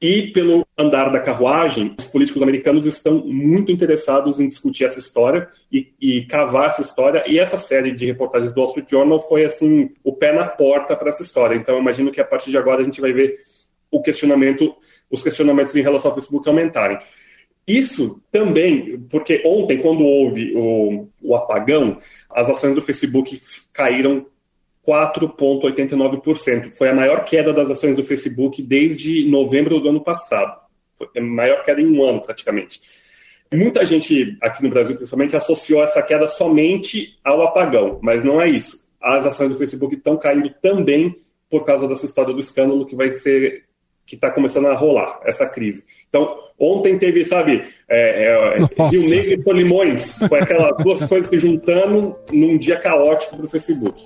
E 0.00 0.28
pelo 0.28 0.66
andar 0.78 1.12
da 1.12 1.20
carruagem, 1.20 1.94
os 1.98 2.06
políticos 2.06 2.42
americanos 2.42 2.86
estão 2.86 3.18
muito 3.26 3.70
interessados 3.70 4.40
em 4.40 4.48
discutir 4.48 4.84
essa 4.84 4.98
história 4.98 5.46
e, 5.70 5.92
e 6.00 6.24
cavar 6.24 6.68
essa 6.68 6.80
história. 6.80 7.22
E 7.26 7.38
essa 7.38 7.58
série 7.58 7.92
de 7.92 8.06
reportagens 8.06 8.54
do 8.54 8.58
Wall 8.58 8.70
Street 8.70 8.88
Journal 8.88 9.20
foi 9.20 9.44
assim 9.44 9.90
o 10.02 10.14
pé 10.14 10.32
na 10.32 10.46
porta 10.46 10.96
para 10.96 11.10
essa 11.10 11.22
história. 11.22 11.54
Então, 11.54 11.78
imagino 11.78 12.10
que 12.10 12.22
a 12.22 12.24
partir 12.24 12.50
de 12.50 12.56
agora 12.56 12.80
a 12.80 12.84
gente 12.84 13.02
vai 13.02 13.12
ver 13.12 13.34
o 13.90 14.00
questionamento, 14.00 14.74
os 15.10 15.22
questionamentos 15.22 15.76
em 15.76 15.82
relação 15.82 16.10
ao 16.10 16.14
Facebook 16.14 16.48
aumentarem. 16.48 16.96
Isso 17.66 18.20
também, 18.32 18.98
porque 19.10 19.42
ontem, 19.44 19.78
quando 19.78 20.04
houve 20.04 20.52
o, 20.56 21.08
o 21.22 21.36
apagão, 21.36 21.98
as 22.30 22.48
ações 22.48 22.74
do 22.74 22.82
Facebook 22.82 23.40
caíram 23.72 24.26
4,89%. 24.86 26.72
Foi 26.72 26.88
a 26.88 26.94
maior 26.94 27.24
queda 27.24 27.52
das 27.52 27.70
ações 27.70 27.96
do 27.96 28.02
Facebook 28.02 28.62
desde 28.62 29.28
novembro 29.28 29.78
do 29.80 29.88
ano 29.88 30.02
passado. 30.02 30.58
Foi 30.94 31.08
a 31.16 31.20
maior 31.20 31.64
queda 31.64 31.80
em 31.80 31.86
um 31.86 32.02
ano, 32.02 32.20
praticamente. 32.20 32.80
Muita 33.52 33.84
gente 33.84 34.36
aqui 34.40 34.62
no 34.62 34.70
Brasil, 34.70 34.96
principalmente, 34.96 35.36
associou 35.36 35.82
essa 35.82 36.02
queda 36.02 36.28
somente 36.28 37.18
ao 37.24 37.42
apagão, 37.42 37.98
mas 38.02 38.22
não 38.22 38.40
é 38.40 38.48
isso. 38.48 38.88
As 39.00 39.26
ações 39.26 39.50
do 39.50 39.56
Facebook 39.56 39.94
estão 39.94 40.16
caindo 40.16 40.50
também 40.60 41.14
por 41.48 41.64
causa 41.64 41.88
dessa 41.88 42.06
história 42.06 42.32
do 42.32 42.38
escândalo 42.38 42.86
que 42.86 42.94
vai 42.94 43.12
ser 43.12 43.64
que 44.10 44.16
está 44.16 44.28
começando 44.28 44.66
a 44.66 44.74
rolar 44.74 45.20
essa 45.24 45.46
crise. 45.46 45.84
Então, 46.08 46.36
ontem 46.58 46.98
teve, 46.98 47.24
sabe, 47.24 47.62
é, 47.88 48.56
é, 48.58 48.88
Rio 48.88 49.08
Negro 49.08 49.32
e 49.34 49.40
Polimões, 49.40 50.18
foi 50.28 50.40
aquelas 50.40 50.76
duas 50.82 51.06
coisas 51.06 51.30
se 51.30 51.38
juntando 51.38 52.16
num 52.32 52.58
dia 52.58 52.76
caótico 52.76 53.36
para 53.36 53.46
o 53.46 53.48
Facebook. 53.48 54.02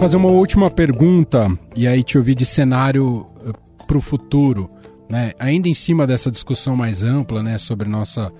fazer 0.00 0.16
uma 0.18 0.28
última 0.28 0.70
pergunta 0.70 1.48
e 1.74 1.88
aí 1.88 2.02
te 2.02 2.18
ouvir 2.18 2.34
de 2.34 2.44
cenário 2.44 3.24
eh, 3.46 3.52
para 3.86 3.96
o 3.96 4.02
futuro, 4.02 4.70
né? 5.08 5.32
Ainda 5.38 5.66
em 5.66 5.72
cima 5.72 6.06
dessa 6.06 6.30
discussão 6.30 6.76
mais 6.76 7.02
ampla, 7.02 7.42
né, 7.42 7.56
sobre 7.56 7.88
nossa 7.88 8.30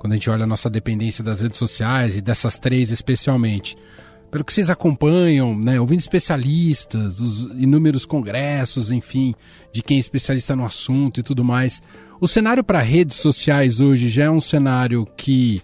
quando 0.00 0.14
a 0.14 0.16
gente 0.16 0.28
olha 0.28 0.42
a 0.42 0.46
nossa 0.48 0.68
dependência 0.68 1.22
das 1.22 1.40
redes 1.40 1.58
sociais 1.58 2.16
e 2.16 2.20
dessas 2.20 2.58
três 2.58 2.90
especialmente. 2.90 3.76
Pelo 4.32 4.44
que 4.44 4.54
vocês 4.54 4.70
acompanham, 4.70 5.54
né, 5.54 5.78
ouvindo 5.78 6.00
especialistas, 6.00 7.20
os 7.20 7.50
inúmeros 7.60 8.06
congressos, 8.06 8.90
enfim, 8.90 9.34
de 9.70 9.82
quem 9.82 9.98
é 9.98 10.00
especialista 10.00 10.56
no 10.56 10.64
assunto 10.64 11.20
e 11.20 11.22
tudo 11.22 11.44
mais, 11.44 11.82
o 12.18 12.26
cenário 12.26 12.64
para 12.64 12.80
redes 12.80 13.18
sociais 13.18 13.78
hoje 13.78 14.08
já 14.08 14.24
é 14.24 14.30
um 14.30 14.40
cenário 14.40 15.06
que 15.18 15.60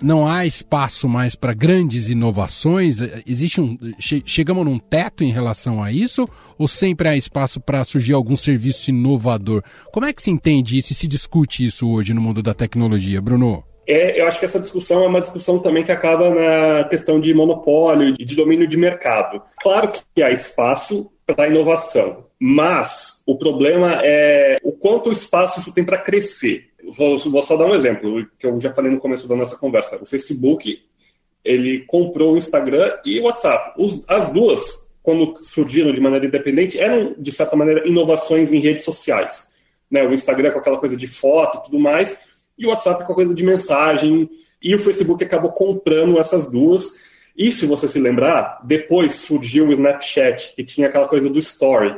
não 0.00 0.24
há 0.24 0.46
espaço 0.46 1.08
mais 1.08 1.34
para 1.34 1.52
grandes 1.52 2.10
inovações? 2.10 2.98
Existe 3.26 3.60
um, 3.60 3.76
che 3.98 4.22
chegamos 4.24 4.64
num 4.64 4.78
teto 4.78 5.24
em 5.24 5.32
relação 5.32 5.82
a 5.82 5.90
isso? 5.90 6.24
Ou 6.56 6.68
sempre 6.68 7.08
há 7.08 7.16
espaço 7.16 7.60
para 7.60 7.82
surgir 7.82 8.12
algum 8.12 8.36
serviço 8.36 8.88
inovador? 8.90 9.64
Como 9.92 10.06
é 10.06 10.12
que 10.12 10.22
se 10.22 10.30
entende 10.30 10.78
isso 10.78 10.92
e 10.92 10.96
se 10.96 11.08
discute 11.08 11.64
isso 11.64 11.88
hoje 11.88 12.14
no 12.14 12.20
mundo 12.20 12.40
da 12.40 12.54
tecnologia, 12.54 13.20
Bruno? 13.20 13.64
É, 13.86 14.20
eu 14.20 14.26
acho 14.26 14.38
que 14.38 14.44
essa 14.44 14.60
discussão 14.60 15.04
é 15.04 15.08
uma 15.08 15.20
discussão 15.20 15.58
também 15.58 15.84
que 15.84 15.92
acaba 15.92 16.30
na 16.30 16.84
questão 16.84 17.20
de 17.20 17.34
monopólio 17.34 18.14
e 18.18 18.24
de 18.24 18.36
domínio 18.36 18.66
de 18.66 18.76
mercado. 18.76 19.42
Claro 19.60 19.90
que 20.14 20.22
há 20.22 20.30
espaço 20.30 21.10
para 21.26 21.48
inovação, 21.48 22.24
mas 22.38 23.22
o 23.26 23.36
problema 23.36 24.00
é 24.02 24.58
o 24.62 24.72
quanto 24.72 25.10
espaço 25.10 25.58
isso 25.58 25.72
tem 25.72 25.84
para 25.84 25.98
crescer. 25.98 26.68
Vou, 26.96 27.16
vou, 27.18 27.42
só 27.42 27.56
dar 27.56 27.66
um 27.66 27.74
exemplo, 27.74 28.26
que 28.38 28.46
eu 28.46 28.60
já 28.60 28.72
falei 28.72 28.90
no 28.90 28.98
começo 28.98 29.26
da 29.28 29.36
nossa 29.36 29.56
conversa. 29.56 30.02
O 30.02 30.06
Facebook, 30.06 30.82
ele 31.44 31.80
comprou 31.86 32.34
o 32.34 32.36
Instagram 32.36 32.96
e 33.04 33.20
o 33.20 33.24
WhatsApp. 33.24 33.74
Os, 33.80 34.04
as 34.08 34.28
duas, 34.30 34.92
quando 35.02 35.36
surgiram 35.38 35.92
de 35.92 36.00
maneira 36.00 36.26
independente, 36.26 36.78
eram, 36.78 37.14
de 37.16 37.32
certa 37.32 37.56
maneira, 37.56 37.86
inovações 37.86 38.52
em 38.52 38.60
redes 38.60 38.84
sociais. 38.84 39.52
Né? 39.90 40.02
O 40.02 40.12
Instagram 40.12 40.50
com 40.50 40.58
aquela 40.58 40.78
coisa 40.78 40.96
de 40.96 41.06
foto 41.06 41.58
e 41.58 41.64
tudo 41.64 41.78
mais, 41.78 42.18
e 42.58 42.66
o 42.66 42.70
WhatsApp 42.70 43.04
com 43.04 43.12
a 43.12 43.14
coisa 43.14 43.34
de 43.34 43.44
mensagem. 43.44 44.28
E 44.62 44.74
o 44.74 44.78
Facebook 44.78 45.24
acabou 45.24 45.52
comprando 45.52 46.18
essas 46.18 46.50
duas. 46.50 47.00
E 47.36 47.50
se 47.50 47.66
você 47.66 47.88
se 47.88 47.98
lembrar, 47.98 48.60
depois 48.64 49.14
surgiu 49.14 49.68
o 49.68 49.72
Snapchat, 49.72 50.54
que 50.54 50.64
tinha 50.64 50.88
aquela 50.88 51.08
coisa 51.08 51.28
do 51.28 51.38
Story. 51.38 51.94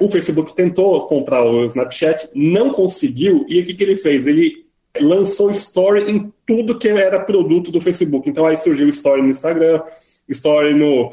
O 0.00 0.08
Facebook 0.08 0.56
tentou 0.56 1.06
comprar 1.06 1.44
o 1.44 1.64
Snapchat, 1.66 2.28
não 2.34 2.72
conseguiu, 2.72 3.44
e 3.48 3.60
o 3.60 3.64
que, 3.64 3.74
que 3.74 3.84
ele 3.84 3.94
fez? 3.94 4.26
Ele 4.26 4.64
lançou 5.00 5.50
Story 5.50 6.10
em 6.10 6.32
tudo 6.46 6.78
que 6.78 6.88
era 6.88 7.20
produto 7.20 7.70
do 7.70 7.80
Facebook. 7.80 8.28
Então 8.28 8.46
aí 8.46 8.56
surgiu 8.56 8.88
Story 8.88 9.22
no 9.22 9.30
Instagram, 9.30 9.82
Story 10.28 10.74
no. 10.74 11.10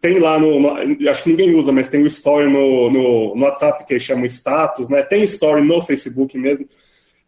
Tem 0.00 0.18
lá 0.18 0.38
no, 0.38 0.58
no, 0.58 1.08
Acho 1.08 1.24
que 1.24 1.30
ninguém 1.30 1.54
usa, 1.54 1.70
mas 1.72 1.88
tem 1.88 2.02
o 2.02 2.06
Story 2.06 2.50
no, 2.50 2.90
no, 2.90 3.34
no 3.34 3.42
WhatsApp, 3.44 3.84
que 3.86 3.92
eles 3.92 4.02
chamam 4.02 4.24
status, 4.26 4.88
né? 4.88 5.02
Tem 5.02 5.22
Story 5.24 5.62
no 5.62 5.80
Facebook 5.82 6.36
mesmo. 6.38 6.66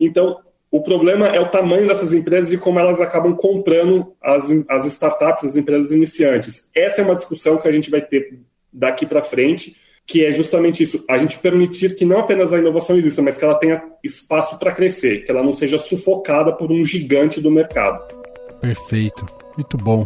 Então, 0.00 0.38
o 0.74 0.82
problema 0.82 1.28
é 1.28 1.38
o 1.38 1.48
tamanho 1.48 1.86
dessas 1.86 2.12
empresas 2.12 2.52
e 2.52 2.58
como 2.58 2.80
elas 2.80 3.00
acabam 3.00 3.36
comprando 3.36 4.12
as, 4.20 4.50
as 4.68 4.84
startups, 4.86 5.44
as 5.44 5.54
empresas 5.54 5.92
iniciantes. 5.92 6.68
Essa 6.74 7.00
é 7.00 7.04
uma 7.04 7.14
discussão 7.14 7.56
que 7.58 7.68
a 7.68 7.70
gente 7.70 7.88
vai 7.88 8.00
ter 8.00 8.40
daqui 8.72 9.06
para 9.06 9.22
frente, 9.22 9.76
que 10.04 10.24
é 10.24 10.32
justamente 10.32 10.82
isso: 10.82 11.04
a 11.08 11.16
gente 11.16 11.38
permitir 11.38 11.94
que 11.94 12.04
não 12.04 12.18
apenas 12.18 12.52
a 12.52 12.58
inovação 12.58 12.98
exista, 12.98 13.22
mas 13.22 13.36
que 13.36 13.44
ela 13.44 13.54
tenha 13.54 13.84
espaço 14.02 14.58
para 14.58 14.72
crescer, 14.72 15.24
que 15.24 15.30
ela 15.30 15.44
não 15.44 15.52
seja 15.52 15.78
sufocada 15.78 16.52
por 16.52 16.72
um 16.72 16.84
gigante 16.84 17.40
do 17.40 17.52
mercado. 17.52 18.12
Perfeito, 18.60 19.24
muito 19.56 19.76
bom. 19.76 20.04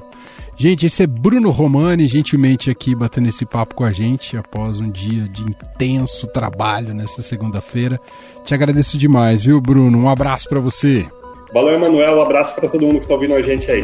Gente, 0.60 0.86
esse 0.86 1.04
é 1.04 1.06
Bruno 1.06 1.50
Romani, 1.50 2.08
gentilmente 2.08 2.68
aqui 2.68 2.92
batendo 2.92 3.28
esse 3.28 3.46
papo 3.46 3.76
com 3.76 3.84
a 3.84 3.92
gente 3.92 4.36
após 4.36 4.80
um 4.80 4.90
dia 4.90 5.28
de 5.28 5.42
intenso 5.42 6.26
trabalho 6.26 6.92
nessa 6.92 7.22
segunda-feira. 7.22 8.00
Te 8.44 8.54
agradeço 8.54 8.98
demais, 8.98 9.44
viu, 9.44 9.60
Bruno? 9.60 9.96
Um 9.96 10.08
abraço 10.08 10.48
para 10.48 10.58
você. 10.58 11.06
Valeu, 11.54 11.74
Emanuel. 11.74 12.18
Um 12.18 12.22
abraço 12.22 12.56
para 12.56 12.68
todo 12.68 12.84
mundo 12.84 12.96
que 12.96 13.02
está 13.02 13.14
ouvindo 13.14 13.36
a 13.36 13.42
gente 13.42 13.70
aí. 13.70 13.82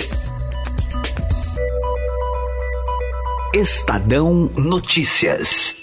Estadão 3.55 4.51
Notícias. 4.57 5.77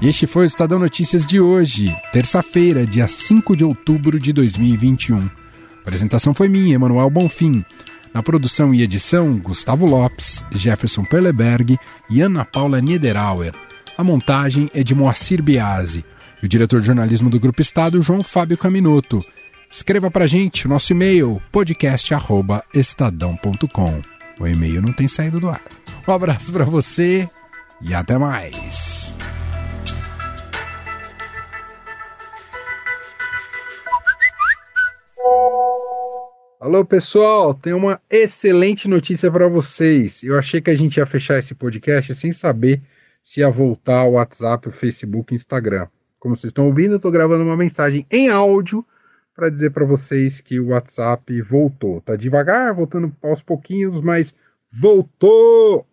Este 0.00 0.26
foi 0.26 0.44
o 0.44 0.46
Estadão 0.46 0.78
Notícias 0.78 1.26
de 1.26 1.38
hoje, 1.38 1.94
terça-feira, 2.10 2.86
dia 2.86 3.06
5 3.06 3.54
de 3.54 3.66
outubro 3.66 4.18
de 4.18 4.32
2021. 4.32 5.28
Apresentação 5.86 6.34
foi 6.34 6.48
minha, 6.48 6.74
Emanuel 6.74 7.08
Bonfim. 7.08 7.64
Na 8.12 8.20
produção 8.20 8.74
e 8.74 8.82
edição, 8.82 9.38
Gustavo 9.38 9.86
Lopes, 9.86 10.44
Jefferson 10.50 11.04
Perleberg 11.04 11.78
e 12.10 12.20
Ana 12.20 12.44
Paula 12.44 12.80
Niederauer. 12.80 13.54
A 13.96 14.02
montagem 14.02 14.68
é 14.74 14.82
de 14.82 14.96
Moacir 14.96 15.40
Biasi. 15.40 16.04
E 16.42 16.46
o 16.46 16.48
diretor 16.48 16.80
de 16.80 16.88
jornalismo 16.88 17.30
do 17.30 17.38
Grupo 17.38 17.62
Estado, 17.62 18.02
João 18.02 18.24
Fábio 18.24 18.58
Caminoto. 18.58 19.20
Escreva 19.70 20.10
para 20.10 20.26
gente 20.26 20.66
o 20.66 20.68
nosso 20.68 20.92
e-mail, 20.92 21.40
podcast.estadão.com. 21.52 24.02
O 24.40 24.46
e-mail 24.46 24.82
não 24.82 24.92
tem 24.92 25.06
saído 25.06 25.38
do 25.38 25.48
ar. 25.48 25.62
Um 26.06 26.12
abraço 26.12 26.52
para 26.52 26.64
você 26.64 27.26
e 27.80 27.94
até 27.94 28.18
mais. 28.18 29.16
Alô, 36.58 36.82
pessoal, 36.86 37.52
tenho 37.52 37.76
uma 37.76 38.00
excelente 38.08 38.88
notícia 38.88 39.30
para 39.30 39.46
vocês. 39.46 40.22
Eu 40.22 40.38
achei 40.38 40.58
que 40.58 40.70
a 40.70 40.74
gente 40.74 40.96
ia 40.96 41.04
fechar 41.04 41.38
esse 41.38 41.54
podcast 41.54 42.14
sem 42.14 42.32
saber 42.32 42.80
se 43.22 43.40
ia 43.40 43.50
voltar 43.50 44.04
o 44.04 44.12
WhatsApp, 44.12 44.66
o 44.66 44.72
Facebook 44.72 45.34
o 45.34 45.36
Instagram. 45.36 45.86
Como 46.18 46.34
vocês 46.34 46.50
estão 46.50 46.64
ouvindo, 46.64 46.92
eu 46.92 46.96
estou 46.96 47.12
gravando 47.12 47.44
uma 47.44 47.58
mensagem 47.58 48.06
em 48.10 48.30
áudio 48.30 48.82
para 49.34 49.50
dizer 49.50 49.70
para 49.70 49.84
vocês 49.84 50.40
que 50.40 50.58
o 50.58 50.68
WhatsApp 50.68 51.42
voltou. 51.42 52.00
Tá 52.00 52.16
devagar, 52.16 52.72
voltando 52.72 53.14
aos 53.22 53.42
pouquinhos, 53.42 54.00
mas 54.00 54.34
voltou! 54.72 55.86